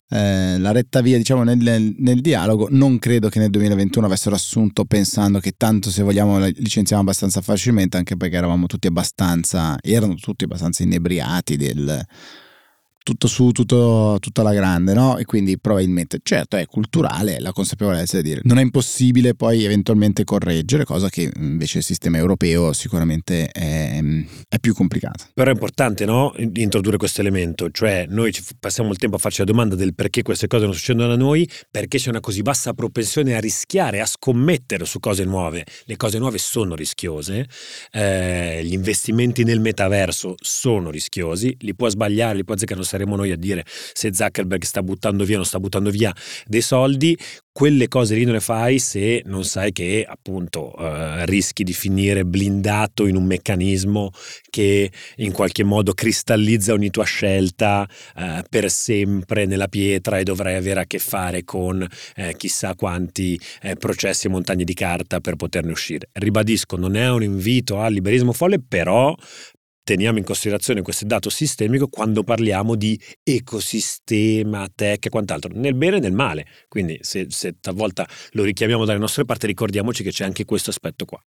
eh, 0.09 0.57
la 0.59 0.71
retta 0.73 0.99
via 0.99 1.15
diciamo, 1.15 1.43
nel, 1.43 1.93
nel, 1.97 2.19
dialogo. 2.19 2.67
Non 2.69 2.99
credo 2.99 3.29
che 3.29 3.39
nel 3.39 3.49
2021 3.49 4.05
avessero 4.05 4.35
assunto 4.35 4.83
pensando 4.83 5.39
che 5.39 5.53
tanto 5.55 5.89
se 5.89 6.03
vogliamo 6.03 6.37
licenziamo 6.47 7.01
abbastanza 7.01 7.39
facilmente, 7.39 7.95
anche 7.95 8.17
perché 8.17 8.35
eravamo 8.35 8.65
tutti 8.65 8.87
abbastanza, 8.87 9.77
erano 9.79 10.15
tutti 10.15 10.43
abbastanza 10.43 10.83
inebriati 10.83 11.55
del 11.55 12.05
tutto 13.03 13.27
su, 13.27 13.51
tutto, 13.51 14.17
tutta 14.19 14.43
la 14.43 14.53
grande, 14.53 14.93
no? 14.93 15.17
E 15.17 15.25
quindi 15.25 15.59
probabilmente, 15.59 16.19
certo, 16.21 16.57
è 16.57 16.65
culturale 16.65 17.39
la 17.39 17.51
consapevolezza 17.51 18.17
di 18.17 18.23
dire 18.23 18.41
non 18.43 18.57
è 18.57 18.61
impossibile 18.61 19.33
poi 19.33 19.63
eventualmente 19.63 20.23
correggere, 20.23 20.85
cosa 20.85 21.09
che 21.09 21.31
invece 21.35 21.79
il 21.79 21.83
sistema 21.83 22.17
europeo 22.17 22.73
sicuramente 22.73 23.47
è, 23.47 24.01
è 24.47 24.59
più 24.59 24.73
complicato. 24.73 25.25
Però 25.33 25.49
è 25.49 25.53
importante, 25.53 26.05
no? 26.05 26.33
Introdurre 26.53 26.97
questo 26.97 27.21
elemento, 27.21 27.69
cioè 27.71 28.05
noi 28.07 28.33
passiamo 28.59 28.91
il 28.91 28.97
tempo 28.97 29.15
a 29.15 29.19
farci 29.19 29.39
la 29.39 29.45
domanda 29.45 29.75
del 29.75 29.93
perché 29.93 30.21
queste 30.21 30.47
cose 30.47 30.65
non 30.65 30.73
succedono 30.73 31.13
a 31.13 31.15
noi, 31.15 31.49
perché 31.69 31.97
c'è 31.97 32.09
una 32.09 32.19
così 32.19 32.41
bassa 32.41 32.73
propensione 32.73 33.35
a 33.35 33.39
rischiare, 33.39 34.01
a 34.01 34.05
scommettere 34.05 34.85
su 34.85 34.99
cose 34.99 35.23
nuove. 35.23 35.65
Le 35.85 35.97
cose 35.97 36.17
nuove 36.17 36.37
sono 36.37 36.75
rischiose, 36.75 37.47
eh, 37.91 38.61
gli 38.63 38.73
investimenti 38.73 39.43
nel 39.43 39.59
metaverso 39.59 40.35
sono 40.39 40.89
rischiosi, 40.89 41.55
li 41.59 41.75
può 41.75 41.89
sbagliare, 41.89 42.35
li 42.35 42.43
può 42.43 42.53
azzeccare, 42.53 42.79
non 42.79 42.87
saremo 42.91 43.15
noi 43.15 43.31
a 43.31 43.37
dire 43.37 43.63
se 43.65 44.13
Zuckerberg 44.13 44.63
sta 44.63 44.83
buttando 44.83 45.23
via 45.23 45.35
o 45.35 45.37
non 45.37 45.45
sta 45.45 45.59
buttando 45.59 45.89
via 45.89 46.13
dei 46.45 46.61
soldi, 46.61 47.17
quelle 47.53 47.87
cose 47.87 48.15
lì 48.15 48.23
non 48.23 48.33
le 48.33 48.39
fai 48.39 48.79
se 48.79 49.23
non 49.25 49.43
sai 49.43 49.71
che 49.71 50.05
appunto 50.07 50.73
eh, 50.77 51.25
rischi 51.25 51.63
di 51.63 51.73
finire 51.73 52.23
blindato 52.25 53.05
in 53.05 53.15
un 53.15 53.25
meccanismo 53.25 54.11
che 54.49 54.89
in 55.17 55.31
qualche 55.33 55.63
modo 55.63 55.93
cristallizza 55.93 56.73
ogni 56.73 56.89
tua 56.89 57.03
scelta 57.03 57.87
eh, 58.15 58.43
per 58.49 58.69
sempre 58.71 59.45
nella 59.45 59.67
pietra 59.67 60.17
e 60.17 60.23
dovrai 60.23 60.55
avere 60.55 60.81
a 60.81 60.85
che 60.85 60.99
fare 60.99 61.43
con 61.43 61.85
eh, 62.15 62.35
chissà 62.37 62.73
quanti 62.75 63.39
eh, 63.61 63.75
processi 63.75 64.27
e 64.27 64.29
montagne 64.29 64.63
di 64.63 64.73
carta 64.73 65.19
per 65.19 65.35
poterne 65.35 65.71
uscire. 65.71 66.09
Ribadisco, 66.13 66.77
non 66.77 66.95
è 66.95 67.09
un 67.09 67.23
invito 67.23 67.79
al 67.79 67.93
liberismo 67.93 68.31
folle, 68.31 68.61
però 68.65 69.15
teniamo 69.83 70.17
in 70.17 70.23
considerazione 70.23 70.81
questo 70.81 71.05
dato 71.05 71.29
sistemico 71.29 71.87
quando 71.87 72.23
parliamo 72.23 72.75
di 72.75 72.99
ecosistema, 73.23 74.67
tech 74.73 75.05
e 75.05 75.09
quant'altro, 75.09 75.51
nel 75.53 75.75
bene 75.75 75.97
e 75.97 75.99
nel 75.99 76.13
male. 76.13 76.47
Quindi 76.67 76.97
se, 77.01 77.27
se 77.29 77.55
talvolta 77.59 78.07
lo 78.31 78.43
richiamiamo 78.43 78.85
dalle 78.85 78.99
nostre 78.99 79.25
parti, 79.25 79.47
ricordiamoci 79.47 80.03
che 80.03 80.11
c'è 80.11 80.23
anche 80.23 80.45
questo 80.45 80.69
aspetto 80.69 81.05
qua. 81.05 81.23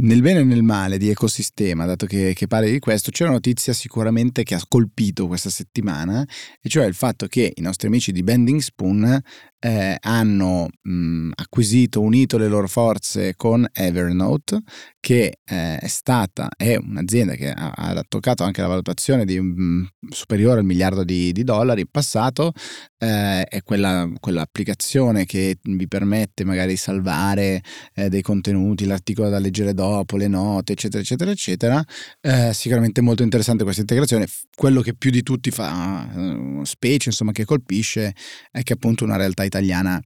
Nel 0.00 0.22
bene 0.22 0.40
e 0.40 0.44
nel 0.44 0.62
male 0.62 0.96
di 0.96 1.10
ecosistema, 1.10 1.84
dato 1.84 2.06
che, 2.06 2.32
che 2.32 2.46
parli 2.46 2.70
di 2.70 2.78
questo, 2.78 3.10
c'è 3.10 3.24
una 3.24 3.32
notizia 3.32 3.72
sicuramente 3.72 4.44
che 4.44 4.54
ha 4.54 4.62
colpito 4.68 5.26
questa 5.26 5.50
settimana, 5.50 6.24
e 6.62 6.68
cioè 6.68 6.86
il 6.86 6.94
fatto 6.94 7.26
che 7.26 7.52
i 7.52 7.60
nostri 7.60 7.88
amici 7.88 8.12
di 8.12 8.22
Bending 8.22 8.60
Spoon 8.60 9.20
eh, 9.60 9.96
hanno 10.00 10.68
mh, 10.82 11.30
acquisito, 11.34 12.00
unito 12.00 12.38
le 12.38 12.48
loro 12.48 12.68
forze 12.68 13.34
con 13.36 13.66
Evernote, 13.72 14.60
che 15.00 15.38
eh, 15.44 15.78
è 15.78 15.86
stata, 15.86 16.48
è 16.56 16.76
un'azienda 16.76 17.34
che 17.34 17.50
ha, 17.50 17.70
ha, 17.70 18.04
toccato 18.06 18.44
anche 18.44 18.60
la 18.60 18.68
valutazione 18.68 19.24
di 19.24 19.40
mh, 19.40 19.88
superiore 20.10 20.60
al 20.60 20.64
miliardo 20.64 21.02
di, 21.04 21.32
di, 21.32 21.44
dollari 21.44 21.80
in 21.80 21.88
passato, 21.90 22.52
eh, 22.98 23.44
è 23.44 23.62
quella, 23.62 24.08
quell'applicazione 24.20 25.24
che 25.24 25.58
vi 25.62 25.88
permette 25.88 26.44
magari 26.44 26.70
di 26.70 26.76
salvare 26.76 27.62
eh, 27.94 28.08
dei 28.08 28.22
contenuti, 28.22 28.86
l'articolo 28.86 29.28
da 29.28 29.38
leggere 29.38 29.74
dopo, 29.74 30.16
le 30.16 30.28
note, 30.28 30.72
eccetera, 30.72 31.02
eccetera, 31.02 31.30
eccetera. 31.30 31.84
Eh, 32.20 32.52
sicuramente 32.52 33.00
molto 33.00 33.22
interessante 33.22 33.64
questa 33.64 33.80
integrazione. 33.80 34.26
Quello 34.54 34.80
che 34.80 34.94
più 34.94 35.10
di 35.10 35.22
tutti 35.22 35.50
fa 35.50 36.08
uh, 36.12 36.64
specie, 36.64 37.08
insomma, 37.10 37.32
che 37.32 37.44
colpisce, 37.44 38.14
è 38.50 38.62
che 38.62 38.74
appunto 38.74 39.04
una 39.04 39.16
realtà 39.16 39.44
italiana 39.48 40.00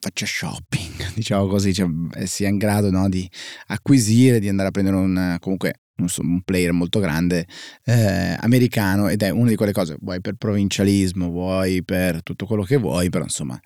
faccia 0.00 0.26
shopping, 0.26 1.12
diciamo 1.14 1.46
così, 1.46 1.72
cioè, 1.74 1.88
eh, 2.14 2.26
sia 2.26 2.48
in 2.48 2.56
grado 2.56 2.90
no, 2.90 3.08
di 3.08 3.28
acquisire, 3.68 4.38
di 4.38 4.48
andare 4.48 4.68
a 4.68 4.70
prendere 4.70 4.96
un, 4.96 5.36
comunque 5.40 5.80
un 5.98 6.42
player 6.42 6.70
molto 6.72 7.00
grande 7.00 7.46
eh, 7.84 8.36
americano 8.40 9.08
ed 9.08 9.22
è 9.22 9.30
una 9.30 9.48
di 9.48 9.56
quelle 9.56 9.72
cose, 9.72 9.96
vuoi 10.00 10.20
per 10.20 10.34
provincialismo, 10.34 11.28
vuoi 11.28 11.82
per 11.82 12.22
tutto 12.22 12.46
quello 12.46 12.62
che 12.62 12.76
vuoi, 12.76 13.08
però 13.08 13.24
insomma 13.24 13.58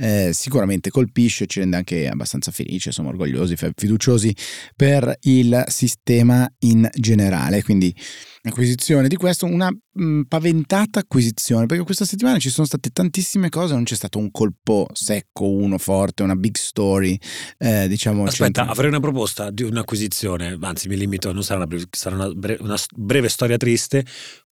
eh, 0.00 0.30
sicuramente 0.32 0.88
colpisce, 0.88 1.46
ci 1.46 1.60
rende 1.60 1.76
anche 1.76 2.08
abbastanza 2.08 2.50
felici, 2.50 2.90
siamo 2.90 3.10
orgogliosi, 3.10 3.54
fiduciosi 3.76 4.34
per 4.74 5.14
il 5.22 5.62
sistema 5.68 6.50
in 6.60 6.88
generale, 6.94 7.62
quindi 7.62 7.94
acquisizione 8.42 9.08
di 9.08 9.16
questo, 9.16 9.44
una 9.44 9.70
mh, 9.70 10.02
mm, 10.02 10.22
paventata 10.22 11.00
acquisizione, 11.00 11.66
perché 11.66 11.84
questa 11.84 12.06
settimana 12.06 12.38
ci 12.38 12.48
sono 12.48 12.66
state 12.66 12.88
tantissime 12.88 13.50
cose, 13.50 13.74
non 13.74 13.84
c'è 13.84 13.94
stato 13.94 14.18
un 14.18 14.30
colpo 14.30 14.86
secco, 14.92 15.46
uno 15.46 15.76
forte, 15.76 16.22
una 16.22 16.36
big 16.36 16.56
story, 16.56 17.18
eh, 17.58 17.86
diciamo. 17.86 18.24
Aspetta, 18.24 18.66
avrei 18.66 18.88
una 18.88 19.00
proposta 19.00 19.50
di 19.50 19.64
un'acquisizione, 19.64 20.56
anzi 20.62 20.88
mi 20.88 20.96
limito, 20.96 21.32
non 21.32 21.42
sarà 21.42 21.58
una 21.58 21.66
breve, 21.66 21.84
sarà 21.90 22.14
una 22.14 22.30
breve, 22.32 22.62
una 22.62 22.78
breve 22.96 23.28
storia 23.28 23.58
triste, 23.58 24.06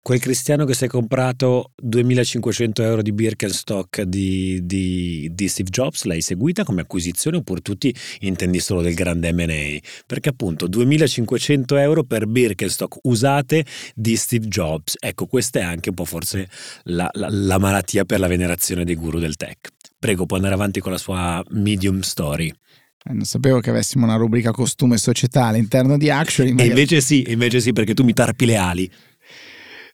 quel 0.08 0.20
cristiano 0.20 0.64
che 0.64 0.72
si 0.72 0.86
è 0.86 0.88
comprato 0.88 1.72
2500 1.82 2.82
euro 2.82 3.02
di 3.02 3.12
Birkenstock 3.12 4.00
di, 4.04 4.64
di, 4.64 5.28
di, 5.34 5.48
Steve 5.48 5.68
Jobs, 5.68 6.04
l'hai 6.04 6.22
seguita 6.22 6.64
come 6.64 6.80
acquisizione 6.80 7.36
oppure 7.36 7.60
tutti 7.60 7.94
intendi 8.20 8.58
solo 8.58 8.80
del 8.80 8.94
grande 8.94 9.30
M&A? 9.34 9.78
Perché 10.06 10.30
appunto 10.30 10.66
2500 10.66 11.76
euro 11.76 12.04
per 12.04 12.26
Birkenstock 12.26 13.00
usate 13.02 13.66
di 13.94 14.16
Steve 14.16 14.46
Jobs, 14.46 14.96
ecco 14.98 15.26
questa 15.26 15.58
è 15.58 15.62
anche 15.62 15.90
un 15.90 15.94
po' 15.96 16.06
forse 16.06 16.48
la, 16.84 17.10
la, 17.12 17.28
la 17.30 17.58
malattia 17.58 18.06
per 18.06 18.18
la 18.18 18.28
venerazione 18.28 18.84
dei 18.86 18.94
guru 18.94 19.18
del 19.18 19.36
tech. 19.36 19.68
Prego, 19.98 20.24
può 20.24 20.36
andare 20.36 20.54
avanti 20.54 20.80
con 20.80 20.90
la 20.90 20.96
sua 20.96 21.44
medium 21.50 22.00
story. 22.00 22.48
Eh, 22.48 23.12
non 23.12 23.24
sapevo 23.24 23.60
che 23.60 23.68
avessimo 23.68 24.06
una 24.06 24.16
rubrica 24.16 24.52
costume 24.52 24.94
e 24.94 24.98
società 24.98 25.44
all'interno 25.44 25.98
di 25.98 26.08
Action. 26.08 26.58
E 26.58 26.64
invece 26.64 27.02
sì, 27.02 27.26
invece 27.28 27.60
sì, 27.60 27.74
perché 27.74 27.92
tu 27.92 28.04
mi 28.04 28.14
tarpi 28.14 28.46
le 28.46 28.56
ali. 28.56 28.90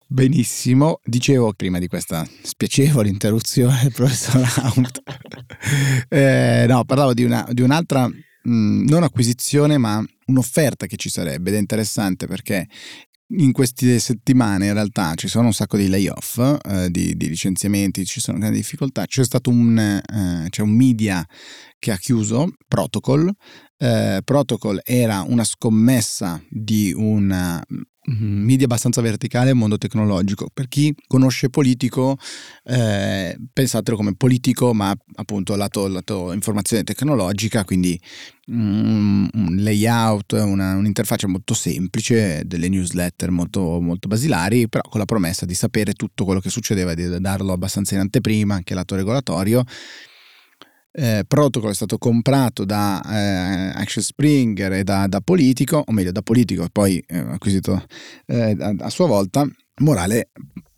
Benissimo, 0.06 1.00
dicevo 1.02 1.54
prima 1.54 1.78
di 1.78 1.86
questa 1.86 2.28
spiacevole 2.42 3.08
interruzione 3.08 3.88
professor 3.94 4.46
Haupt, 4.56 5.02
eh, 6.08 6.66
no, 6.68 6.84
parlavo 6.84 7.14
di, 7.14 7.24
una, 7.24 7.46
di 7.50 7.62
un'altra 7.62 8.06
mh, 8.06 8.14
mm, 8.48 8.86
non 8.86 9.02
acquisizione 9.02 9.78
ma 9.78 10.04
un'offerta 10.26 10.86
che 10.86 10.96
ci 10.96 11.08
sarebbe 11.08 11.50
ed 11.50 11.56
è 11.56 11.58
interessante 11.58 12.26
perché 12.26 12.68
in 13.28 13.52
queste 13.52 13.98
settimane 13.98 14.66
in 14.66 14.74
realtà 14.74 15.14
ci 15.14 15.26
sono 15.26 15.46
un 15.46 15.54
sacco 15.54 15.78
di 15.78 15.88
layoff, 15.88 16.38
eh, 16.38 16.90
di, 16.90 17.16
di, 17.16 17.28
licenziamenti, 17.28 18.04
ci 18.04 18.20
sono 18.20 18.38
grandi 18.38 18.58
difficoltà. 18.58 19.06
C'è 19.06 19.24
stato 19.24 19.48
un, 19.48 19.76
eh, 19.78 20.48
c'è 20.50 20.60
un 20.60 20.70
media 20.70 21.26
che 21.78 21.90
ha 21.90 21.96
chiuso, 21.96 22.52
Protocol. 22.68 23.32
Eh, 23.78 24.20
Protocol 24.22 24.80
era 24.84 25.24
una 25.26 25.42
scommessa 25.42 26.40
di 26.50 26.92
un 26.94 27.62
Mm, 27.72 27.80
media 28.06 28.66
abbastanza 28.66 29.00
verticale 29.00 29.50
al 29.50 29.56
mondo 29.56 29.78
tecnologico. 29.78 30.48
Per 30.52 30.68
chi 30.68 30.94
conosce 31.06 31.48
politico, 31.50 32.16
eh, 32.64 33.36
pensatelo 33.52 33.96
come 33.96 34.14
politico, 34.14 34.74
ma 34.74 34.94
appunto 35.16 35.56
lato, 35.56 35.86
lato 35.86 36.32
informazione 36.32 36.84
tecnologica, 36.84 37.64
quindi 37.64 37.98
mm, 38.50 39.26
un 39.32 39.56
layout, 39.58 40.32
una, 40.32 40.76
un'interfaccia 40.76 41.28
molto 41.28 41.54
semplice, 41.54 42.42
delle 42.44 42.68
newsletter 42.68 43.30
molto, 43.30 43.80
molto 43.80 44.08
basilari, 44.08 44.68
però 44.68 44.82
con 44.88 45.00
la 45.00 45.06
promessa 45.06 45.46
di 45.46 45.54
sapere 45.54 45.94
tutto 45.94 46.24
quello 46.24 46.40
che 46.40 46.50
succedeva 46.50 46.94
di 46.94 47.20
darlo 47.20 47.52
abbastanza 47.52 47.94
in 47.94 48.00
anteprima, 48.00 48.54
anche 48.54 48.74
lato 48.74 48.94
regolatorio 48.96 49.64
eh, 50.96 51.24
Protocol 51.26 51.72
è 51.72 51.74
stato 51.74 51.98
comprato 51.98 52.64
da 52.64 53.02
eh, 53.04 53.80
Action 53.80 54.02
Springer 54.02 54.72
e 54.72 54.84
da, 54.84 55.06
da, 55.08 55.20
Politico, 55.20 55.82
o 55.84 55.92
meglio 55.92 56.12
da 56.12 56.22
Politico 56.22 56.68
poi 56.70 57.02
eh, 57.06 57.18
acquisito 57.18 57.84
eh, 58.26 58.56
a, 58.58 58.74
a 58.78 58.90
sua 58.90 59.06
volta. 59.06 59.44
Morale, 59.78 60.30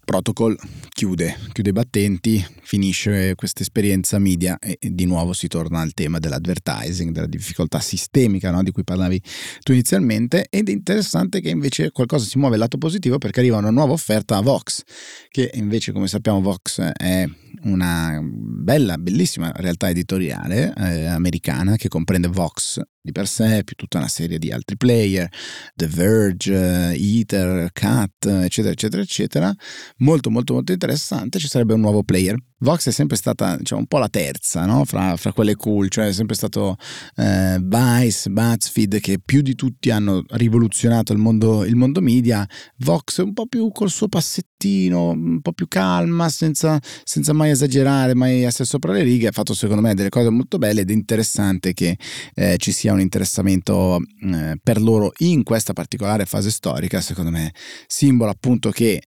Protocol 0.07 0.57
chiude, 0.89 1.37
chiude 1.51 1.71
i 1.71 1.73
battenti, 1.73 2.47
finisce 2.63 3.35
questa 3.35 3.63
esperienza 3.63 4.21
media 4.21 4.57
e, 4.61 4.79
di 4.81 5.05
nuovo 5.05 5.33
si 5.33 5.49
torna 5.49 5.81
al 5.81 5.95
tema 5.95 6.21
dell'advertising, 6.21 7.11
della 7.11 7.27
difficoltà 7.27 7.81
sistemica 7.81 8.53
no? 8.53 8.63
di 8.63 8.71
cui 8.71 8.85
parlavi 8.85 9.21
tu 9.63 9.73
inizialmente 9.73 10.47
ed 10.49 10.69
è 10.69 10.73
interessante 10.73 11.41
che 11.41 11.51
invece 11.51 11.91
qualcosa 11.91 12.25
si 12.25 12.39
muove 12.39 12.55
al 12.55 12.61
lato 12.61 12.79
positivo 12.79 13.19
perché 13.19 13.41
arriva 13.41 13.57
una 13.57 13.71
nuova 13.71 13.95
offerta 13.95 14.37
a 14.37 14.43
Vox, 14.43 14.83
che 15.29 15.51
invece 15.55 15.91
come 15.91 16.07
sappiamo 16.07 16.41
Vox 16.41 16.81
è 16.81 17.29
una 17.65 18.21
bella, 18.23 18.99
bellissima 18.99 19.51
realtà 19.57 19.89
editoriale 19.89 20.73
eh, 20.77 21.07
americana 21.07 21.75
che 21.75 21.89
comprende 21.89 22.29
Vox 22.29 22.81
di 23.07 23.13
per 23.13 23.27
sé, 23.27 23.63
più 23.65 23.75
tutta 23.77 23.99
una 23.99 24.09
serie 24.09 24.39
di 24.39 24.51
altri 24.51 24.77
player, 24.77 25.27
The 25.75 25.87
Verge, 25.87 26.93
Ether, 26.93 27.71
Cat, 27.73 28.27
eccetera, 28.27 28.73
eccetera, 28.73 29.01
eccetera. 29.01 29.55
Molto, 29.99 30.31
molto, 30.31 30.53
molto 30.53 30.73
interessante. 30.73 31.39
Ci 31.39 31.49
sarebbe 31.49 31.73
un 31.73 31.81
nuovo 31.81 32.03
player 32.03 32.37
Vox 32.59 32.89
è 32.89 32.91
sempre 32.91 33.17
stata 33.17 33.57
diciamo, 33.57 33.83
un 33.83 33.87
po' 33.87 33.99
la 33.99 34.09
terza 34.09 34.65
no? 34.65 34.85
fra, 34.87 35.17
fra, 35.17 35.33
quelle 35.33 35.57
cool, 35.57 35.91
cioè 35.91 36.07
è 36.07 36.13
sempre 36.13 36.35
stato 36.35 36.77
eh, 37.17 37.59
Vice, 37.61 38.31
BuzzFeed 38.31 39.01
che 39.01 39.19
più 39.23 39.43
di 39.43 39.55
tutti 39.55 39.91
hanno 39.91 40.25
rivoluzionato 40.29 41.13
il 41.13 41.19
mondo, 41.19 41.65
il 41.65 41.77
mondo 41.77 42.01
media. 42.01 42.49
Vox 42.79 43.19
un 43.19 43.35
po' 43.35 43.47
più 43.47 43.71
col 43.73 43.91
suo 43.91 44.09
passettino, 44.09 45.11
un 45.11 45.41
po' 45.43 45.53
più 45.53 45.69
calma, 45.69 46.31
senza, 46.31 46.81
senza 47.05 47.35
mai 47.35 47.51
esagerare, 47.51 48.15
mai 48.15 48.43
essere 48.43 48.65
sopra 48.65 48.93
le 48.93 49.03
righe. 49.03 49.29
Ha 49.29 49.33
fatto 49.33 49.53
secondo 49.53 49.83
me 49.83 49.95
delle 49.95 50.09
cose 50.09 50.31
molto 50.31 50.57
belle 50.57 50.81
ed 50.81 50.91
è 50.91 50.95
interessante 50.95 51.75
che 51.75 51.99
eh, 52.35 52.57
ci 52.57 52.73
sia 52.73 52.95
un 52.95 53.01
interessamento 53.01 53.99
eh, 54.33 54.59
per 54.63 54.81
loro 54.81 55.13
in 55.19 55.43
questa 55.43 55.75
particolare 55.75 56.25
fase 56.25 56.51
storica. 56.51 57.03
Secondo 57.03 57.31
me, 57.31 57.53
simbolo 57.87 58.31
appunto 58.31 58.71
che 58.71 59.03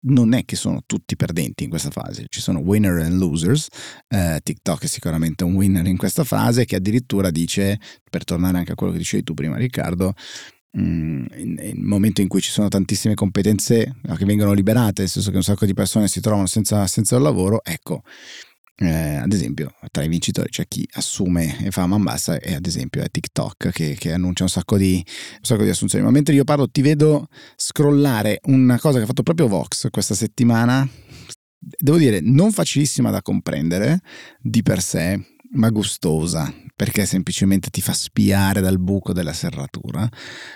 non 0.00 0.32
è 0.32 0.44
che 0.44 0.56
sono 0.56 0.82
tutti 0.86 1.16
perdenti 1.16 1.64
in 1.64 1.70
questa 1.70 1.90
fase, 1.90 2.26
ci 2.28 2.40
sono 2.40 2.60
winner 2.60 2.98
and 3.02 3.18
losers, 3.18 3.68
eh, 4.08 4.40
TikTok 4.42 4.84
è 4.84 4.86
sicuramente 4.86 5.44
un 5.44 5.54
winner 5.54 5.86
in 5.86 5.96
questa 5.96 6.24
fase 6.24 6.64
che 6.64 6.76
addirittura 6.76 7.30
dice, 7.30 7.78
per 8.08 8.24
tornare 8.24 8.58
anche 8.58 8.72
a 8.72 8.74
quello 8.74 8.92
che 8.92 8.98
dicevi 8.98 9.24
tu 9.24 9.34
prima 9.34 9.56
Riccardo, 9.56 10.14
mm, 10.78 11.26
nel 11.30 11.78
momento 11.78 12.20
in 12.20 12.28
cui 12.28 12.40
ci 12.40 12.50
sono 12.50 12.68
tantissime 12.68 13.14
competenze 13.14 13.96
che 14.16 14.24
vengono 14.24 14.52
liberate, 14.52 15.02
nel 15.02 15.10
senso 15.10 15.30
che 15.30 15.36
un 15.36 15.42
sacco 15.42 15.66
di 15.66 15.74
persone 15.74 16.08
si 16.08 16.20
trovano 16.20 16.46
senza, 16.46 16.86
senza 16.86 17.18
lavoro, 17.18 17.64
ecco, 17.64 18.02
eh, 18.80 19.16
ad 19.16 19.32
esempio, 19.32 19.74
tra 19.90 20.04
i 20.04 20.08
vincitori 20.08 20.50
c'è 20.50 20.68
chi 20.68 20.88
assume 20.92 21.64
e 21.64 21.72
fa 21.72 21.86
man 21.86 22.04
bassa 22.04 22.38
e 22.38 22.54
ad 22.54 22.64
esempio 22.64 23.02
è 23.02 23.10
TikTok 23.10 23.70
che, 23.70 23.96
che 23.98 24.12
annuncia 24.12 24.44
un 24.44 24.48
sacco, 24.48 24.76
di, 24.76 25.02
un 25.04 25.42
sacco, 25.42 25.64
di, 25.64 25.70
assunzioni. 25.70 26.04
Ma 26.04 26.12
mentre 26.12 26.34
io 26.34 26.44
parlo 26.44 26.68
ti 26.68 26.80
vedo 26.80 27.26
scrollare 27.56 28.38
una 28.44 28.78
cosa 28.78 28.98
che 28.98 29.04
ha 29.04 29.06
fatto 29.06 29.24
proprio 29.24 29.48
Vox 29.48 29.88
questa 29.90 30.14
settimana, 30.14 30.88
devo 31.58 31.98
dire 31.98 32.20
non 32.20 32.52
facilissima 32.52 33.10
da 33.10 33.20
comprendere 33.20 34.00
di 34.40 34.62
per 34.62 34.80
sé, 34.80 35.20
ma 35.54 35.70
gustosa 35.70 36.52
perché 36.76 37.04
semplicemente 37.04 37.70
ti 37.70 37.80
fa 37.80 37.92
spiare 37.92 38.60
dal 38.60 38.78
buco 38.78 39.12
della 39.12 39.32
serratura, 39.32 40.08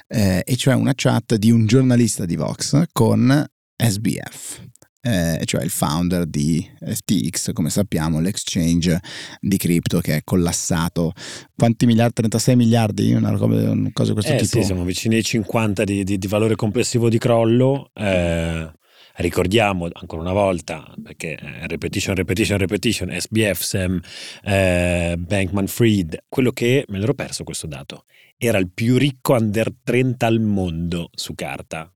eh, 0.06 0.42
e 0.46 0.56
cioè 0.56 0.74
una 0.74 0.92
chat 0.94 1.34
di 1.34 1.50
un 1.50 1.66
giornalista 1.66 2.24
di 2.24 2.36
Vox 2.36 2.84
con 2.92 3.44
SBF 3.76 4.70
eh, 5.02 5.42
cioè 5.44 5.64
il 5.64 5.70
founder 5.70 6.26
di 6.26 6.64
FTX, 6.80 7.52
come 7.52 7.70
sappiamo, 7.70 8.20
l'exchange 8.20 9.00
di 9.40 9.56
cripto 9.56 10.00
che 10.00 10.16
è 10.16 10.20
collassato. 10.22 11.12
Quanti 11.56 11.86
miliardi? 11.86 12.14
36 12.14 12.56
miliardi? 12.56 13.12
Una 13.12 13.36
cosa, 13.36 13.70
una 13.70 13.90
cosa 13.92 14.08
di 14.08 14.14
questo 14.14 14.32
eh, 14.32 14.36
tipo? 14.36 14.60
Sì, 14.60 14.62
siamo 14.62 14.84
vicini 14.84 15.16
ai 15.16 15.24
50 15.24 15.84
di, 15.84 16.04
di, 16.04 16.18
di 16.18 16.26
valore 16.28 16.54
complessivo 16.54 17.08
di 17.08 17.18
crollo. 17.18 17.90
Eh, 17.94 18.70
ricordiamo 19.16 19.88
ancora 19.92 20.22
una 20.22 20.32
volta, 20.32 20.94
perché 21.02 21.34
eh, 21.34 21.66
repetition, 21.66 22.14
repetition, 22.14 22.58
repetition, 22.58 23.10
SBF, 23.18 23.60
Sam, 23.60 24.00
eh, 24.44 25.16
Bankman 25.18 25.66
Fried, 25.66 26.24
quello 26.28 26.52
che 26.52 26.84
me 26.88 26.98
l'ero 26.98 27.14
perso 27.14 27.42
questo 27.42 27.66
dato, 27.66 28.04
era 28.36 28.58
il 28.58 28.70
più 28.70 28.96
ricco 28.96 29.34
under 29.34 29.72
30 29.82 30.26
al 30.26 30.40
mondo 30.40 31.10
su 31.12 31.34
carta, 31.34 31.92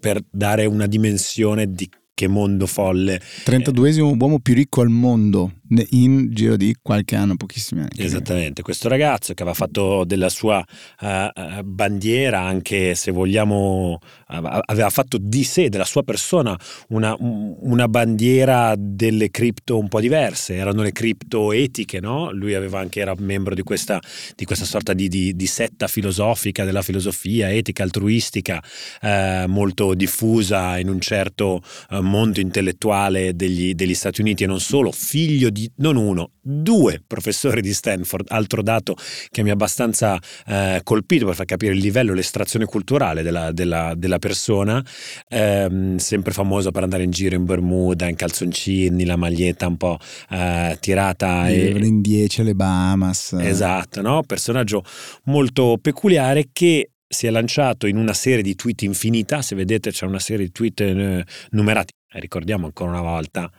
per 0.00 0.22
dare 0.30 0.64
una 0.64 0.86
dimensione 0.86 1.70
di 1.70 1.88
che 2.16 2.28
mondo 2.28 2.66
folle. 2.66 3.20
32esimo 3.44 4.16
uomo 4.18 4.38
più 4.38 4.54
ricco 4.54 4.80
al 4.80 4.88
mondo 4.88 5.52
in 5.90 6.32
giro 6.32 6.56
di 6.56 6.74
qualche 6.80 7.14
anno, 7.14 7.36
pochissimi 7.36 7.80
anni. 7.80 7.90
Esattamente, 7.98 8.62
questo 8.62 8.88
ragazzo 8.88 9.34
che 9.34 9.42
aveva 9.42 9.56
fatto 9.56 10.04
della 10.04 10.30
sua 10.30 10.64
uh, 11.00 11.62
bandiera, 11.62 12.40
anche 12.40 12.94
se 12.94 13.10
vogliamo, 13.10 13.98
uh, 14.28 14.60
aveva 14.64 14.88
fatto 14.88 15.18
di 15.20 15.44
sé, 15.44 15.68
della 15.68 15.84
sua 15.84 16.04
persona, 16.04 16.58
una, 16.88 17.14
una, 17.18 17.86
bandiera 17.88 18.74
delle 18.78 19.30
cripto 19.30 19.78
un 19.78 19.88
po' 19.88 20.00
diverse, 20.00 20.54
erano 20.54 20.82
le 20.82 20.92
cripto 20.92 21.52
etiche, 21.52 22.00
no? 22.00 22.30
Lui 22.30 22.54
aveva 22.54 22.78
anche, 22.78 23.00
era 23.00 23.14
membro 23.18 23.54
di 23.54 23.62
questa, 23.62 24.00
di 24.34 24.44
questa 24.44 24.64
sorta 24.64 24.92
di, 24.94 25.08
di, 25.08 25.34
di, 25.36 25.46
setta 25.46 25.86
filosofica, 25.86 26.64
della 26.64 26.82
filosofia 26.82 27.52
etica, 27.52 27.82
altruistica, 27.82 28.62
uh, 29.02 29.48
molto 29.48 29.94
diffusa 29.94 30.78
in 30.78 30.88
un 30.88 31.00
certo 31.00 31.62
mondo 32.06 32.40
intellettuale 32.40 33.34
degli, 33.34 33.74
degli, 33.74 33.94
Stati 33.94 34.20
Uniti 34.20 34.44
e 34.44 34.46
non 34.46 34.60
solo, 34.60 34.92
figlio 34.92 35.50
di 35.50 35.70
non 35.76 35.96
uno, 35.96 36.30
due 36.40 37.02
professori 37.06 37.60
di 37.60 37.72
Stanford, 37.72 38.26
altro 38.28 38.62
dato 38.62 38.96
che 39.30 39.42
mi 39.42 39.50
ha 39.50 39.52
abbastanza 39.52 40.18
eh, 40.46 40.80
colpito 40.82 41.26
per 41.26 41.34
far 41.34 41.46
capire 41.46 41.72
il 41.72 41.80
livello, 41.80 42.12
l'estrazione 42.12 42.64
culturale 42.64 43.22
della, 43.22 43.52
della, 43.52 43.94
della 43.96 44.18
persona, 44.18 44.84
ehm, 45.28 45.96
sempre 45.96 46.32
famoso 46.32 46.70
per 46.70 46.82
andare 46.82 47.02
in 47.02 47.10
giro 47.10 47.34
in 47.34 47.44
Bermuda, 47.44 48.08
in 48.08 48.16
calzoncini, 48.16 49.04
la 49.04 49.16
maglietta 49.16 49.66
un 49.66 49.76
po' 49.76 49.98
eh, 50.30 50.76
tirata. 50.80 51.44
Vivere 51.46 51.84
e... 51.84 51.86
in 51.86 52.00
10 52.00 52.40
alle 52.42 52.54
Bahamas. 52.54 53.34
Esatto, 53.38 54.02
no? 54.02 54.22
personaggio 54.22 54.84
molto 55.24 55.78
peculiare 55.80 56.48
che 56.52 56.90
si 57.08 57.26
è 57.26 57.30
lanciato 57.30 57.86
in 57.86 57.96
una 57.96 58.14
serie 58.14 58.42
di 58.42 58.54
tweet 58.54 58.82
infinita, 58.82 59.42
se 59.42 59.54
vedete 59.54 59.90
c'è 59.90 60.06
una 60.06 60.18
serie 60.18 60.46
di 60.46 60.52
tweet 60.52 60.80
eh, 60.80 61.24
numerati, 61.50 61.92
ricordiamo 62.12 62.66
ancora 62.66 62.90
una 62.90 63.02
volta, 63.02 63.50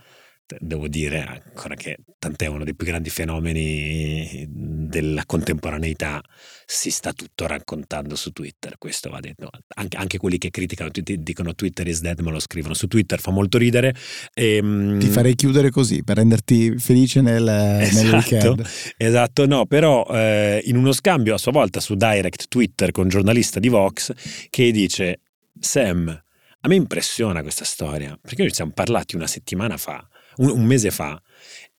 devo 0.59 0.87
dire 0.87 1.23
ancora 1.23 1.75
che 1.75 1.97
tant'è 2.19 2.47
uno 2.47 2.63
dei 2.63 2.75
più 2.75 2.85
grandi 2.85 3.09
fenomeni 3.09 4.45
della 4.49 5.25
contemporaneità, 5.25 6.21
si 6.65 6.91
sta 6.91 7.13
tutto 7.13 7.47
raccontando 7.47 8.15
su 8.15 8.31
Twitter, 8.31 8.77
questo 8.77 9.09
va 9.09 9.19
detto, 9.19 9.49
anche, 9.75 9.97
anche 9.97 10.17
quelli 10.17 10.37
che 10.37 10.49
criticano, 10.49 10.89
dicono 10.93 11.55
Twitter 11.55 11.87
is 11.87 12.01
dead, 12.01 12.19
ma 12.19 12.31
lo 12.31 12.39
scrivono 12.39 12.73
su 12.73 12.87
Twitter, 12.87 13.19
fa 13.19 13.31
molto 13.31 13.57
ridere. 13.57 13.95
E, 14.33 14.55
ehm, 14.57 14.99
Ti 14.99 15.07
farei 15.07 15.35
chiudere 15.35 15.69
così 15.69 16.03
per 16.03 16.17
renderti 16.17 16.77
felice 16.77 17.21
nel, 17.21 17.47
esatto, 17.47 18.01
nel 18.01 18.13
weekend. 18.13 18.69
Esatto, 18.97 19.45
no, 19.45 19.65
però 19.65 20.05
eh, 20.09 20.61
in 20.65 20.77
uno 20.77 20.91
scambio 20.91 21.33
a 21.33 21.37
sua 21.37 21.51
volta 21.51 21.79
su 21.79 21.95
Direct 21.95 22.47
Twitter 22.47 22.91
con 22.91 23.03
un 23.03 23.09
giornalista 23.09 23.59
di 23.59 23.69
Vox 23.69 24.11
che 24.49 24.71
dice 24.71 25.21
Sam, 25.59 26.09
a 26.09 26.67
me 26.67 26.75
impressiona 26.75 27.41
questa 27.41 27.63
storia, 27.63 28.17
perché 28.19 28.41
noi 28.41 28.49
ci 28.49 28.55
siamo 28.55 28.71
parlati 28.73 29.15
una 29.15 29.27
settimana 29.27 29.77
fa, 29.77 30.05
un, 30.37 30.49
un 30.49 30.65
mese 30.65 30.91
fa, 30.91 31.21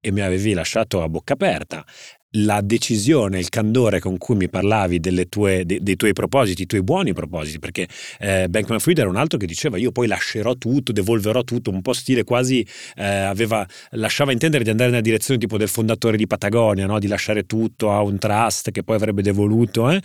e 0.00 0.12
mi 0.12 0.20
avevi 0.20 0.52
lasciato 0.52 1.02
a 1.02 1.08
bocca 1.08 1.34
aperta. 1.34 1.84
La 2.32 2.60
decisione, 2.60 3.38
il 3.38 3.48
candore 3.48 4.00
con 4.00 4.18
cui 4.18 4.36
mi 4.36 4.50
parlavi 4.50 5.00
tue, 5.30 5.64
de, 5.64 5.78
dei 5.80 5.96
tuoi 5.96 6.12
propositi, 6.12 6.62
i 6.62 6.66
tuoi 6.66 6.82
buoni 6.82 7.14
propositi, 7.14 7.58
perché 7.58 7.88
eh, 8.18 8.48
Bankman 8.50 8.80
Fried 8.80 8.98
era 8.98 9.08
un 9.08 9.16
altro 9.16 9.38
che 9.38 9.46
diceva 9.46 9.78
io 9.78 9.92
poi 9.92 10.06
lascerò 10.06 10.54
tutto, 10.54 10.92
devolverò 10.92 11.42
tutto, 11.42 11.70
un 11.70 11.80
po' 11.80 11.94
stile 11.94 12.24
quasi 12.24 12.66
eh, 12.96 13.06
aveva, 13.06 13.66
lasciava 13.92 14.32
intendere 14.32 14.62
di 14.62 14.68
andare 14.68 14.90
nella 14.90 15.02
direzione 15.02 15.40
tipo 15.40 15.56
del 15.56 15.68
fondatore 15.68 16.18
di 16.18 16.26
Patagonia, 16.26 16.84
no? 16.84 16.98
di 16.98 17.06
lasciare 17.06 17.44
tutto 17.44 17.92
a 17.92 18.02
un 18.02 18.18
trust 18.18 18.72
che 18.72 18.82
poi 18.82 18.96
avrebbe 18.96 19.22
devoluto. 19.22 19.90
Eh? 19.90 19.98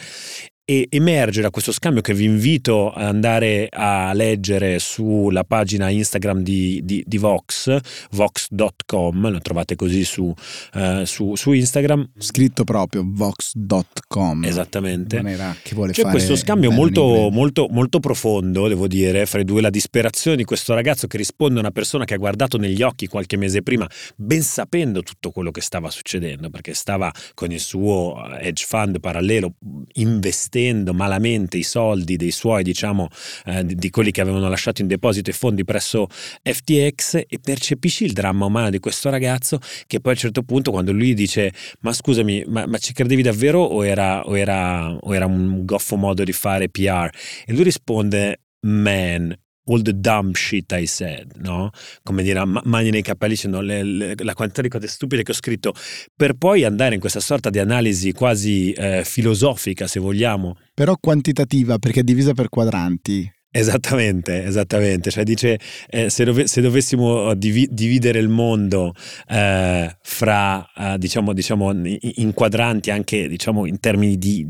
E 0.66 0.88
emerge 0.90 1.42
da 1.42 1.50
questo 1.50 1.74
scambio 1.74 2.02
che 2.02 2.14
vi 2.14 2.24
invito 2.24 2.92
ad 2.92 3.08
andare 3.08 3.68
a 3.70 4.14
leggere 4.14 4.80
sulla 4.80 5.44
pagina 5.44 5.90
Instagram 5.90 6.42
di, 6.42 6.80
di, 6.84 7.04
di 7.06 7.18
Vox, 7.18 7.78
vox.com, 8.12 9.30
lo 9.30 9.40
trovate 9.40 9.76
così 9.76 10.06
su, 10.06 10.34
uh, 10.74 11.04
su, 11.04 11.36
su, 11.36 11.52
Instagram. 11.52 12.12
Scritto 12.18 12.64
proprio 12.64 13.04
vox.com. 13.06 14.46
Esattamente. 14.46 15.18
Maniera 15.22 15.54
che 15.62 15.76
vuole 15.76 15.92
C'è 15.92 16.04
fare 16.04 16.14
questo 16.14 16.38
scambio 16.38 16.72
molto, 16.72 17.30
molto, 17.30 17.68
molto 17.70 18.00
profondo, 18.00 18.70
devo 18.70 18.88
dire, 18.88 19.26
fra 19.26 19.42
i 19.42 19.44
due, 19.44 19.60
la 19.60 19.70
disperazione 19.70 20.38
di 20.38 20.46
questo 20.46 20.74
ragazzo 20.74 21.08
che 21.08 21.18
risponde 21.18 21.58
a 21.58 21.60
una 21.60 21.72
persona 21.72 22.06
che 22.06 22.14
ha 22.14 22.18
guardato 22.18 22.58
negli 22.58 22.82
occhi 22.82 23.08
qualche 23.08 23.36
mese 23.36 23.64
prima, 23.64 23.90
ben 24.16 24.42
sapendo 24.42 25.04
tutto 25.04 25.32
quello 25.32 25.52
che 25.52 25.62
stava 25.62 25.90
succedendo, 25.90 26.50
perché 26.50 26.74
stava 26.74 27.12
con 27.34 27.52
il 27.52 27.60
suo 27.60 28.16
hedge 28.40 28.66
fund 28.66 29.02
parallelo 29.02 29.56
investendo 29.94 30.52
investendo 30.54 30.94
malamente 30.94 31.58
i 31.58 31.64
soldi 31.64 32.16
dei 32.16 32.32
suoi, 32.32 32.64
diciamo, 32.64 33.08
eh, 33.46 33.66
di, 33.66 33.90
quelli 33.90 34.12
che 34.12 34.22
avevano 34.22 34.48
lasciato 34.48 34.82
in 34.82 34.88
deposito 34.88 35.30
i 35.30 35.34
fondi 35.34 35.64
presso 35.64 36.08
FTX 36.08 37.24
e 37.28 37.40
percepisci 37.42 38.06
il 38.06 38.14
dramma 38.14 38.46
umano 38.46 38.70
di 38.70 38.80
questo 38.80 39.10
ragazzo 39.10 39.60
che 39.88 40.00
poi 40.00 40.12
a 40.12 40.16
un 40.16 40.22
certo 40.22 40.44
punto 40.44 40.72
quando 40.72 40.92
lui 40.92 41.14
dice 41.14 41.52
ma 41.82 41.92
scusami, 41.92 42.44
ma, 42.48 42.66
ma 42.68 42.78
ci 42.78 42.94
credevi 42.94 43.22
davvero 43.22 43.62
o 43.62 43.86
era, 43.86 44.26
o, 44.26 44.38
era, 44.38 44.94
o 44.94 45.16
era 45.16 45.26
un 45.26 45.66
goffo 45.66 45.96
modo 45.96 46.24
di 46.24 46.34
fare 46.34 46.70
PR? 46.70 47.10
E 47.46 47.54
lui 47.54 47.64
risponde 47.64 48.42
man, 48.62 49.36
all 49.66 49.82
the 49.82 49.94
dumb 49.94 50.34
shit 50.34 50.72
I 50.72 50.86
said, 50.86 51.34
no? 51.38 51.70
Come 52.04 52.24
dire, 52.24 52.44
mani 52.46 52.90
nei 52.90 53.02
capelli 53.02 53.34
dicendo 53.34 53.62
le, 53.62 54.16
la 54.16 54.34
quantità 54.34 54.62
di 54.62 54.70
cose 54.70 54.88
stupide 54.88 55.24
che 55.24 55.32
ho 55.32 55.36
scritto, 55.36 55.74
per 56.16 56.34
poi 56.34 56.64
andare 56.64 56.96
in 56.96 57.00
questa 57.00 57.20
sorta 57.20 57.50
di 57.50 57.60
analisi 57.60 58.12
quasi 58.12 58.72
eh, 58.72 59.04
filosofica, 59.06 59.88
se 59.88 60.00
vogliamo. 60.00 60.58
Però 60.74 60.96
quantitativa, 61.00 61.78
perché 61.78 62.02
è 62.02 62.04
divisa 62.04 62.34
per 62.34 62.50
quadranti. 62.50 63.32
Esattamente, 63.56 64.46
esattamente. 64.46 65.12
Cioè 65.12 65.24
dice, 65.24 65.60
eh, 65.88 66.10
se, 66.10 66.24
dove, 66.24 66.48
se, 66.48 66.60
dovessimo 66.60 67.30
uh, 67.30 67.36
divi, 67.36 67.68
dividere 67.70 68.18
il 68.18 68.28
mondo 68.28 68.96
eh, 69.30 69.96
fra, 70.02 70.68
uh, 70.76 70.98
diciamo, 70.98 71.34
diciamo, 71.34 71.72
in 71.72 72.34
quadranti 72.34 72.90
anche 72.90 73.28
diciamo, 73.28 73.68
in 73.68 73.80
termini 73.80 74.18
di, 74.18 74.44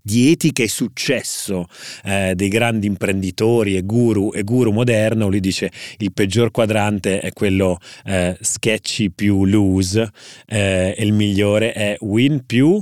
di 0.00 0.30
etica 0.30 0.62
e 0.62 0.68
successo 0.68 1.66
eh, 2.04 2.34
dei 2.36 2.48
grandi 2.48 2.86
imprenditori 2.86 3.76
e 3.76 3.82
guru, 3.82 4.32
e 4.32 4.44
guru 4.44 4.70
moderno, 4.70 5.28
lui 5.28 5.40
dice 5.40 5.72
il 5.98 6.12
peggior 6.12 6.52
quadrante 6.52 7.18
è 7.18 7.32
quello 7.32 7.78
eh, 8.04 8.38
sketchy 8.40 9.10
più 9.10 9.46
lose 9.46 10.08
eh, 10.46 10.94
e 10.96 11.04
il 11.04 11.12
migliore 11.12 11.72
è 11.72 11.96
win 12.02 12.46
più 12.46 12.80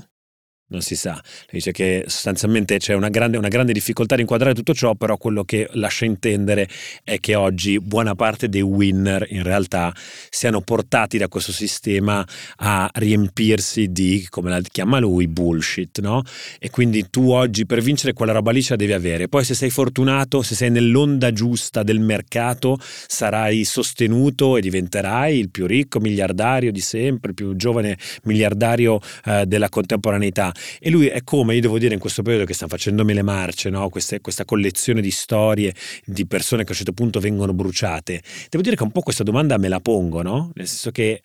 non 0.73 0.81
si 0.81 0.97
sa. 0.97 1.23
Dice 1.51 1.71
che 1.71 2.05
sostanzialmente 2.07 2.79
c'è 2.79 2.95
una 2.95 3.11
grande, 3.11 3.37
una 3.37 3.49
grande 3.49 3.73
difficoltà 3.73 4.15
di 4.17 4.23
inquadrare 4.23 4.55
tutto 4.55 4.75
ciò, 4.75 4.95
però 4.95 5.17
quello 5.17 5.45
che 5.45 5.69
lascia 5.73 6.05
intendere 6.07 6.69
è 7.05 7.21
che 7.21 7.35
oggi 7.35 7.79
buona 7.79 8.15
parte 8.15 8.49
dei 8.49 8.63
winner 8.63 9.27
in 9.29 9.43
realtà 9.43 9.95
siano 10.31 10.63
portati 10.63 11.19
da 11.19 11.29
questo 11.29 11.53
sistema 11.53 12.27
a 12.57 12.91
riempirsi 12.95 13.93
di, 13.93 14.27
come 14.31 14.51
la 14.51 14.61
chiama 14.61 14.99
lui, 14.99 15.29
bullshit, 15.29 16.01
no? 16.01 16.23
E 16.59 16.71
quindi 16.71 17.11
tu 17.11 17.31
oggi 17.31 17.67
per 17.67 17.81
vincere 17.81 18.15
quella 18.15 18.33
roba 18.33 18.51
lì 18.51 18.63
ce 18.63 18.71
la 18.71 18.77
devi 18.77 18.93
avere. 18.93 19.29
Poi 19.29 19.45
se 19.45 19.55
sei 19.55 19.71
fortunato, 19.71 20.43
se 20.43 20.55
sei 20.55 20.71
nell'onda 20.71 21.33
giusta 21.33 21.83
del 21.83 22.01
mercato, 22.01 22.79
sarai 22.81 23.65
sostenuto 23.65 24.57
e 24.57 24.61
diventerai 24.61 25.39
il 25.39 25.51
più 25.51 25.67
ricco 25.67 26.01
miliardario 26.01 26.73
di 26.73 26.81
sempre, 26.81 27.31
il 27.31 27.35
più 27.35 27.55
giovane 27.57 27.99
miliardario 28.25 29.01
eh, 29.25 29.45
della 29.47 29.69
contemporaneità. 29.69 30.53
E 30.81 30.90
lui 30.90 31.07
è 31.07 31.22
come, 31.25 31.55
io 31.55 31.61
devo 31.61 31.79
dire, 31.79 31.94
in 31.94 32.01
questo 32.01 32.22
periodo 32.22 32.44
che 32.44 32.55
sta 32.55 32.66
facendomi 32.66 33.14
le 33.14 33.22
marce, 33.22 33.70
no? 33.70 33.88
Queste, 33.88 34.20
questa 34.20 34.44
collezione 34.44 35.01
di 35.01 35.11
storie 35.11 35.75
di 36.05 36.27
persone 36.27 36.62
che 36.62 36.68
a 36.68 36.72
un 36.72 36.77
certo 36.77 36.92
punto 36.92 37.20
vengono 37.20 37.53
bruciate. 37.53 38.22
Devo 38.48 38.62
dire 38.62 38.77
che 38.77 38.83
un 38.83 38.92
po' 38.92 39.01
questa 39.01 39.22
domanda 39.22 39.57
me 39.59 39.68
la 39.68 39.81
pongo, 39.81 40.22
no? 40.22 40.51
Nel 40.55 40.66
senso 40.66 40.90
che 40.90 41.22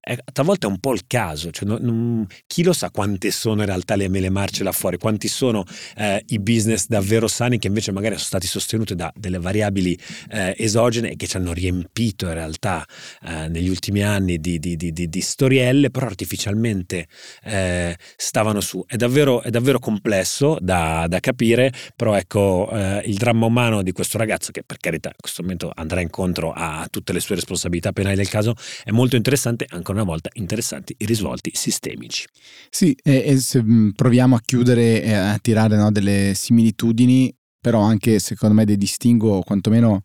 è, 0.00 0.16
talvolta 0.32 0.66
è 0.66 0.70
un 0.70 0.78
po' 0.78 0.94
il 0.94 1.02
caso, 1.06 1.50
cioè, 1.50 1.68
non, 1.68 1.78
non, 1.82 2.26
chi 2.46 2.62
lo 2.62 2.72
sa 2.72 2.90
quante 2.90 3.30
sono 3.30 3.60
in 3.60 3.66
realtà 3.66 3.96
le 3.96 4.08
mele 4.08 4.30
marce 4.30 4.64
là 4.64 4.72
fuori, 4.72 4.96
quanti 4.96 5.28
sono 5.28 5.64
eh, 5.96 6.22
i 6.28 6.38
business 6.38 6.86
davvero 6.86 7.28
sani 7.28 7.58
che 7.58 7.66
invece 7.66 7.92
magari 7.92 8.14
sono 8.14 8.26
stati 8.26 8.46
sostenuti 8.46 8.94
da 8.94 9.12
delle 9.14 9.38
variabili 9.38 9.98
eh, 10.30 10.54
esogene 10.56 11.10
e 11.10 11.16
che 11.16 11.26
ci 11.26 11.36
hanno 11.36 11.52
riempito 11.52 12.26
in 12.26 12.34
realtà 12.34 12.86
eh, 13.22 13.48
negli 13.48 13.68
ultimi 13.68 14.02
anni 14.02 14.38
di, 14.38 14.58
di, 14.58 14.76
di, 14.76 14.92
di, 14.92 15.20
storielle, 15.20 15.90
però 15.90 16.06
artificialmente 16.06 17.06
eh, 17.44 17.96
stavano 18.16 18.60
su. 18.60 18.82
È 18.86 18.96
davvero, 18.96 19.42
è 19.42 19.50
davvero 19.50 19.78
complesso 19.78 20.56
da, 20.60 21.06
da, 21.08 21.20
capire, 21.20 21.72
però 21.94 22.14
ecco 22.14 22.70
eh, 22.72 23.02
il 23.04 23.16
dramma 23.16 23.46
umano 23.46 23.82
di 23.82 23.92
questo 23.92 24.16
ragazzo 24.16 24.50
che 24.50 24.62
per 24.64 24.78
carità 24.78 25.08
in 25.08 25.16
questo 25.20 25.42
momento 25.42 25.70
andrà 25.74 26.00
incontro 26.00 26.52
a 26.52 26.86
tutte 26.90 27.12
le 27.12 27.20
sue 27.20 27.34
responsabilità 27.34 27.92
penali 27.92 28.16
del 28.16 28.28
caso 28.28 28.54
è 28.82 28.90
molto 28.90 29.16
interessante, 29.16 29.66
ancora 29.68 29.89
ancora 29.90 30.02
una 30.02 30.04
volta 30.04 30.30
interessanti 30.34 30.94
i 30.98 31.04
risvolti 31.04 31.50
sistemici. 31.54 32.26
Sì, 32.70 32.96
e, 33.02 33.22
e 33.26 33.36
se 33.38 33.62
proviamo 33.94 34.36
a 34.36 34.40
chiudere 34.40 35.02
e 35.02 35.12
a 35.12 35.38
tirare 35.38 35.76
no, 35.76 35.90
delle 35.90 36.32
similitudini, 36.34 37.34
però 37.60 37.80
anche 37.80 38.18
secondo 38.18 38.54
me 38.54 38.64
dei 38.64 38.76
distinguo, 38.76 39.42
quantomeno 39.42 40.02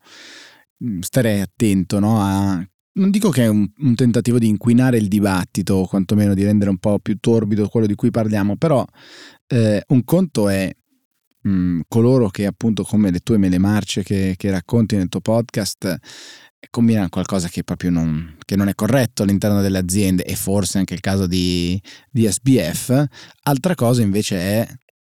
starei 1.00 1.40
attento 1.40 2.00
no, 2.00 2.20
a 2.20 2.68
non 2.98 3.10
dico 3.10 3.30
che 3.30 3.44
è 3.44 3.48
un, 3.48 3.68
un, 3.80 3.94
tentativo 3.94 4.40
di 4.40 4.48
inquinare 4.48 4.98
il 4.98 5.10
dibattito, 5.10 5.76
o 5.76 5.88
quantomeno 5.88 6.34
di 6.34 6.46
rendere 6.46 6.70
un 6.70 6.78
po' 6.78 7.00
più 7.00 7.18
torbido 7.20 7.68
quello 7.68 7.88
di 7.88 7.96
cui 7.96 8.10
parliamo, 8.10 8.56
però 8.56 8.86
eh, 9.48 9.84
un 9.88 10.04
conto 10.06 10.48
è 10.48 10.74
mh, 11.46 11.50
mm, 11.50 11.80
coloro 11.88 12.30
che 12.30 12.46
appunto 12.46 12.84
come 12.84 13.12
le 13.12 13.20
tue 13.20 13.38
mele 13.38 13.58
marce 13.58 14.04
che, 14.04 14.36
che 14.38 14.50
racconti 14.52 14.96
nel 14.96 15.10
tuo 15.10 15.22
podcast 15.22 15.98
combinano 16.72 17.10
qualcosa 17.10 17.48
che 17.48 17.64
proprio 17.64 17.92
non, 17.92 18.38
che 18.44 18.56
non, 18.56 18.68
è 18.68 18.74
corretto 18.74 19.24
all'interno 19.24 19.62
delle 19.62 19.78
aziende 19.78 20.24
e 20.26 20.36
forse 20.36 20.80
anche 20.80 20.96
il 20.96 21.00
caso 21.00 21.28
di, 21.28 21.80
di 22.10 22.28
SBF. 22.28 23.06
Altra 23.44 23.76
cosa 23.76 24.02
invece 24.02 24.38
è 24.38 24.68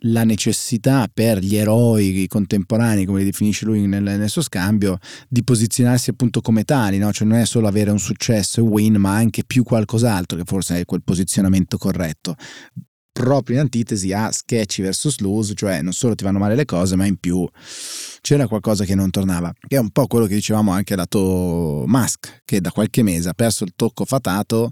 la 0.08 0.26
necessità 0.26 1.10
per 1.12 1.39
gli 1.39 1.56
eroi 1.56 2.26
contemporanei, 2.28 3.06
come 3.06 3.19
li 3.19 3.26
definisce 3.26 3.65
lui 3.65 3.88
nel, 3.88 4.04
nel 4.04 4.30
suo 4.30 4.41
scambio, 4.41 4.98
di 5.30 5.43
posizionarsi 5.43 6.10
appunto 6.10 6.41
come 6.41 6.65
tali, 6.65 6.98
no? 6.98 7.12
cioè 7.13 7.26
non 7.26 7.39
è 7.39 7.45
solo 7.45 7.67
avere 7.67 7.89
un 7.89 8.00
successo 8.00 8.60
e 8.60 8.63
win, 8.63 8.95
ma 8.95 9.15
anche 9.15 9.45
più 9.45 9.63
qualcos'altro 9.63 10.38
che 10.38 10.43
forse 10.45 10.82
è 10.82 10.86
quel 10.86 11.04
posizionamento 11.04 11.78
corretto 11.78 12.36
proprio 13.15 13.56
in 13.56 13.62
antitesi 13.62 14.12
a 14.12 14.30
Sketchy 14.30 14.84
vs 14.84 15.19
Loose, 15.19 15.54
cioè 15.54 15.82
non 15.82 15.93
solo 15.93 16.15
ti 16.15 16.25
vanno 16.25 16.38
male 16.38 16.54
le 16.54 16.65
cose, 16.65 16.97
ma 16.97 17.06
in 17.06 17.15
più 17.15 17.47
c'era 18.19 18.45
qualcosa 18.45 18.84
che 18.84 18.93
non 18.93 19.10
tornava, 19.10 19.54
che 19.65 19.78
è 19.78 19.80
un 19.80 19.89
po' 19.89 20.06
quello 20.06 20.25
che 20.25 20.36
dicevamo 20.36 20.71
anche 20.71 20.97
lato 20.97 21.86
Musk, 21.88 22.41
che 22.43 22.60
da 22.60 22.71
qualche 22.71 23.04
mese 23.04 23.30
ha 23.30 23.34
perso 23.34 23.63
il 23.63 23.71
tocco 23.73 24.04
fatato 24.04 24.71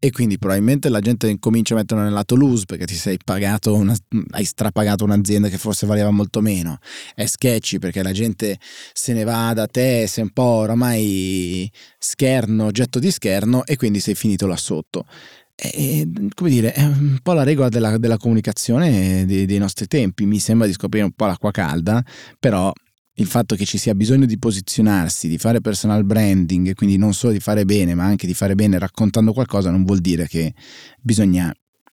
e 0.00 0.10
quindi 0.10 0.38
probabilmente 0.38 0.88
la 0.88 0.98
gente 0.98 1.28
incomincia 1.28 1.74
a 1.74 1.76
metterlo 1.76 2.02
nel 2.02 2.12
lato 2.12 2.34
loose 2.34 2.64
perché 2.66 2.84
ti 2.84 2.96
sei 2.96 3.16
pagato 3.24 3.74
una, 3.74 3.94
hai 4.32 4.44
strapagato 4.44 5.04
un'azienda 5.04 5.48
che 5.48 5.56
forse 5.56 5.86
valeva 5.86 6.10
molto 6.10 6.40
meno. 6.40 6.78
È 7.14 7.24
sketchy 7.24 7.78
perché 7.78 8.02
la 8.02 8.12
gente 8.12 8.58
se 8.92 9.12
ne 9.12 9.22
va 9.22 9.52
da 9.54 9.66
te 9.66 10.08
sei 10.08 10.24
un 10.24 10.30
po' 10.30 10.42
oramai 10.42 11.70
scherno 11.96 12.64
oggetto 12.64 12.98
di 12.98 13.12
scherno 13.12 13.64
e 13.64 13.76
quindi 13.76 14.00
sei 14.00 14.16
finito 14.16 14.48
là 14.48 14.56
sotto 14.56 15.06
è, 15.54 16.06
come 16.34 16.50
dire, 16.50 16.72
è 16.72 16.84
un 16.84 17.18
po' 17.22 17.32
la 17.32 17.44
regola 17.44 17.68
della, 17.68 17.96
della 17.98 18.16
comunicazione 18.16 19.24
dei, 19.24 19.46
dei, 19.46 19.58
nostri 19.58 19.86
tempi. 19.86 20.26
Mi 20.26 20.38
sembra 20.38 20.66
di 20.66 20.72
scoprire 20.72 21.04
un 21.04 21.12
po' 21.12 21.26
l'acqua 21.26 21.50
calda, 21.50 22.04
però 22.38 22.72
il 23.16 23.26
fatto 23.26 23.54
che 23.54 23.64
ci 23.64 23.78
sia 23.78 23.94
bisogno 23.94 24.26
di 24.26 24.38
posizionarsi, 24.38 25.28
di 25.28 25.38
fare 25.38 25.60
personal 25.60 26.04
branding, 26.04 26.74
quindi 26.74 26.96
non 26.96 27.14
solo 27.14 27.32
di 27.32 27.40
fare 27.40 27.64
bene, 27.64 27.94
ma 27.94 28.04
anche 28.04 28.26
di 28.26 28.34
fare 28.34 28.56
bene 28.56 28.78
raccontando 28.78 29.32
qualcosa, 29.32 29.70
non 29.70 29.84
vuol 29.84 30.00
dire 30.00 30.26
che 30.26 30.52
bisogna 31.00 31.54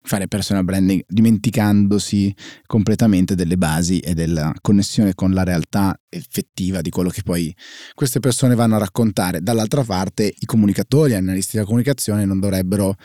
fare 0.07 0.29
personal 0.29 0.65
branding 0.65 1.03
dimenticandosi 1.07 2.35
completamente 2.67 3.35
delle 3.35 3.57
basi 3.57 4.01
e 4.01 4.13
della 4.13 4.53
connessione 4.61 5.15
con 5.15 5.33
la 5.33 5.45
realtà 5.45 5.99
effettiva 6.11 6.83
di 6.83 6.91
quello 6.91 7.09
che 7.09 7.23
poi 7.23 7.55
queste 7.95 8.21
persone 8.21 8.55
vanno 8.55 8.75
a 8.75 8.79
raccontare. 8.79 9.41
Dall'altra 9.41 9.83
parte 9.83 10.35
i 10.37 10.45
comunicatori, 10.45 11.13
gli 11.13 11.15
analisti 11.15 11.53
della 11.55 11.65
comunicazione 11.65 12.27
non 12.27 12.39
dovrebbero 12.39 12.97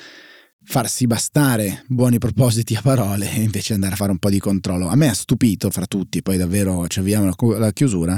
farsi 0.72 1.08
bastare 1.08 1.84
buoni 1.88 2.20
propositi 2.20 2.76
a 2.76 2.82
parole 2.84 3.34
e 3.34 3.42
invece 3.42 3.74
andare 3.74 3.94
a 3.94 3.96
fare 3.96 4.12
un 4.12 4.20
po' 4.20 4.30
di 4.30 4.38
controllo. 4.38 4.88
A 4.88 4.96
me 4.96 5.10
ha 5.10 5.16
stupito 5.16 5.72
fra 5.72 5.88
tutti, 5.88 6.22
poi 6.22 6.38
davvero 6.38 6.88
ci 6.88 7.00
avviamo 7.00 7.34
alla 7.56 7.72
chiusura, 7.72 8.16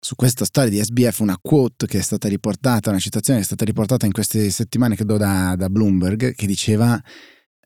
su 0.00 0.14
questa 0.14 0.46
storia 0.46 0.70
di 0.70 0.82
SBF 0.82 1.18
una 1.18 1.36
quote 1.38 1.86
che 1.86 1.98
è 1.98 2.00
stata 2.00 2.26
riportata, 2.26 2.88
una 2.88 2.98
citazione 2.98 3.40
che 3.40 3.44
è 3.44 3.48
stata 3.48 3.66
riportata 3.66 4.06
in 4.06 4.12
queste 4.12 4.48
settimane, 4.48 4.96
credo 4.96 5.18
da, 5.18 5.56
da 5.58 5.68
Bloomberg, 5.68 6.34
che 6.34 6.46
diceva, 6.46 6.98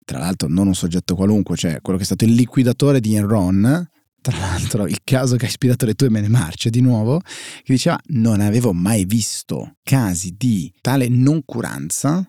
tra 0.05 0.19
l'altro 0.19 0.49
non 0.49 0.67
un 0.67 0.75
soggetto 0.75 1.15
qualunque, 1.15 1.55
cioè 1.55 1.81
quello 1.81 1.97
che 1.97 2.03
è 2.03 2.07
stato 2.07 2.25
il 2.25 2.33
liquidatore 2.33 2.99
di 2.99 3.15
Enron, 3.15 3.89
tra 4.21 4.37
l'altro 4.37 4.89
il 4.89 4.99
caso 5.05 5.37
che 5.37 5.45
ha 5.45 5.49
ispirato 5.49 5.87
le 5.87 5.95
tue 5.95 6.11
mele 6.11 6.27
marce 6.27 6.71
di 6.71 6.81
nuovo, 6.81 7.21
che 7.21 7.73
diceva 7.73 8.01
non 8.07 8.41
avevo 8.41 8.73
mai 8.73 9.05
visto 9.05 9.77
casi 9.85 10.35
di 10.37 10.73
tale 10.81 11.09
noncuranza 11.09 12.27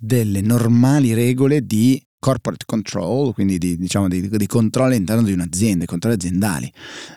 delle 0.00 0.40
normali 0.42 1.12
regole 1.12 1.66
di 1.66 2.00
corporate 2.18 2.64
control, 2.66 3.32
quindi 3.32 3.58
di, 3.58 3.76
diciamo, 3.76 4.08
di, 4.08 4.28
di 4.28 4.46
controllo 4.46 4.90
all'interno 4.90 5.22
di 5.22 5.32
un'azienda, 5.32 5.84
controlli 5.84 6.16
aziendali. 6.16 6.72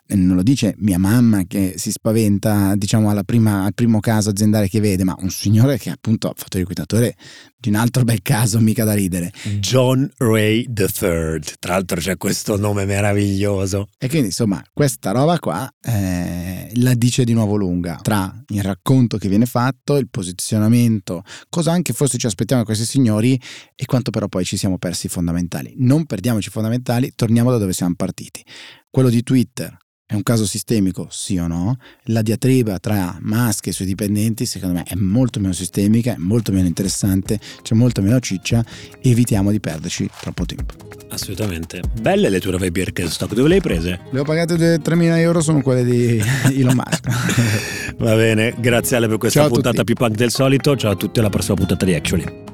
Non 0.07 0.35
lo 0.35 0.43
dice 0.43 0.75
mia 0.77 0.99
mamma 0.99 1.43
che 1.47 1.73
si 1.77 1.91
spaventa 1.91 2.75
diciamo, 2.75 3.11
prima, 3.23 3.63
al 3.63 3.73
primo 3.73 3.99
caso 3.99 4.29
aziendale 4.29 4.67
che 4.67 4.79
vede, 4.79 5.03
ma 5.03 5.15
un 5.19 5.29
signore 5.29 5.77
che 5.77 5.89
appunto 5.89 6.29
ha 6.29 6.33
fatto 6.35 6.57
il 6.57 6.61
liquidatore 6.61 7.15
di 7.57 7.69
un 7.69 7.75
altro 7.75 8.03
bel 8.03 8.21
caso, 8.21 8.59
mica 8.59 8.83
da 8.83 8.93
ridere. 8.93 9.31
John 9.59 10.09
Ray 10.17 10.65
III, 10.75 11.39
tra 11.59 11.73
l'altro 11.73 11.99
c'è 11.99 12.17
questo 12.17 12.57
nome 12.57 12.85
meraviglioso. 12.85 13.89
E 13.97 14.07
quindi 14.07 14.27
insomma 14.27 14.63
questa 14.73 15.11
roba 15.11 15.37
qua 15.39 15.71
eh, 15.81 16.71
la 16.73 16.93
dice 16.95 17.23
di 17.23 17.33
nuovo 17.33 17.55
lunga 17.55 17.99
tra 18.01 18.33
il 18.47 18.63
racconto 18.63 19.17
che 19.17 19.29
viene 19.29 19.45
fatto, 19.45 19.97
il 19.97 20.09
posizionamento, 20.09 21.23
cosa 21.49 21.71
anche 21.71 21.93
forse 21.93 22.17
ci 22.17 22.25
aspettiamo 22.25 22.63
da 22.63 22.67
questi 22.67 22.85
signori 22.85 23.39
e 23.75 23.85
quanto 23.85 24.09
però 24.09 24.27
poi 24.27 24.43
ci 24.43 24.57
siamo 24.57 24.77
persi 24.77 24.90
fondamentali. 24.93 25.73
Non 25.77 26.05
perdiamoci 26.05 26.49
i 26.49 26.51
fondamentali, 26.51 27.13
torniamo 27.15 27.51
da 27.51 27.57
dove 27.57 27.73
siamo 27.73 27.93
partiti. 27.95 28.43
Quello 28.89 29.09
di 29.09 29.23
Twitter, 29.23 29.77
è 30.11 30.15
un 30.15 30.23
caso 30.23 30.45
sistemico, 30.45 31.07
sì 31.09 31.37
o 31.37 31.47
no? 31.47 31.77
La 32.07 32.21
diatriba 32.21 32.79
tra 32.79 33.17
Musk 33.21 33.67
e 33.67 33.69
i 33.69 33.73
suoi 33.73 33.87
dipendenti, 33.87 34.45
secondo 34.45 34.75
me, 34.75 34.83
è 34.83 34.95
molto 34.95 35.39
meno 35.39 35.53
sistemica, 35.53 36.15
è 36.15 36.17
molto 36.17 36.51
meno 36.51 36.67
interessante, 36.67 37.39
c'è 37.61 37.75
molto 37.75 38.01
meno 38.01 38.19
ciccia. 38.19 38.61
Evitiamo 39.01 39.51
di 39.51 39.61
perderci 39.61 40.09
troppo 40.19 40.45
tempo. 40.45 40.73
Assolutamente. 41.11 41.81
Belle 42.01 42.27
le 42.27 42.41
tue 42.41 42.49
nuove 42.49 42.71
Birkenstock, 42.71 43.33
dove 43.33 43.47
le 43.47 43.55
hai 43.55 43.61
prese? 43.61 44.01
Le 44.11 44.19
ho 44.19 44.23
pagate 44.25 44.55
3.000 44.81 45.17
euro, 45.19 45.39
sono 45.39 45.61
quelle 45.61 45.85
di 45.85 46.21
Elon 46.59 46.75
Musk. 46.75 47.95
Va 47.97 48.13
bene, 48.13 48.53
grazie 48.59 48.97
Ale 48.97 49.07
per 49.07 49.17
questa 49.17 49.39
Ciao 49.39 49.49
puntata 49.49 49.85
più 49.85 49.95
punk 49.95 50.15
del 50.17 50.31
solito. 50.31 50.75
Ciao 50.75 50.91
a 50.91 50.95
tutti, 50.97 51.19
alla 51.19 51.29
prossima 51.29 51.55
puntata 51.55 51.85
di 51.85 51.93
Actually. 51.93 52.50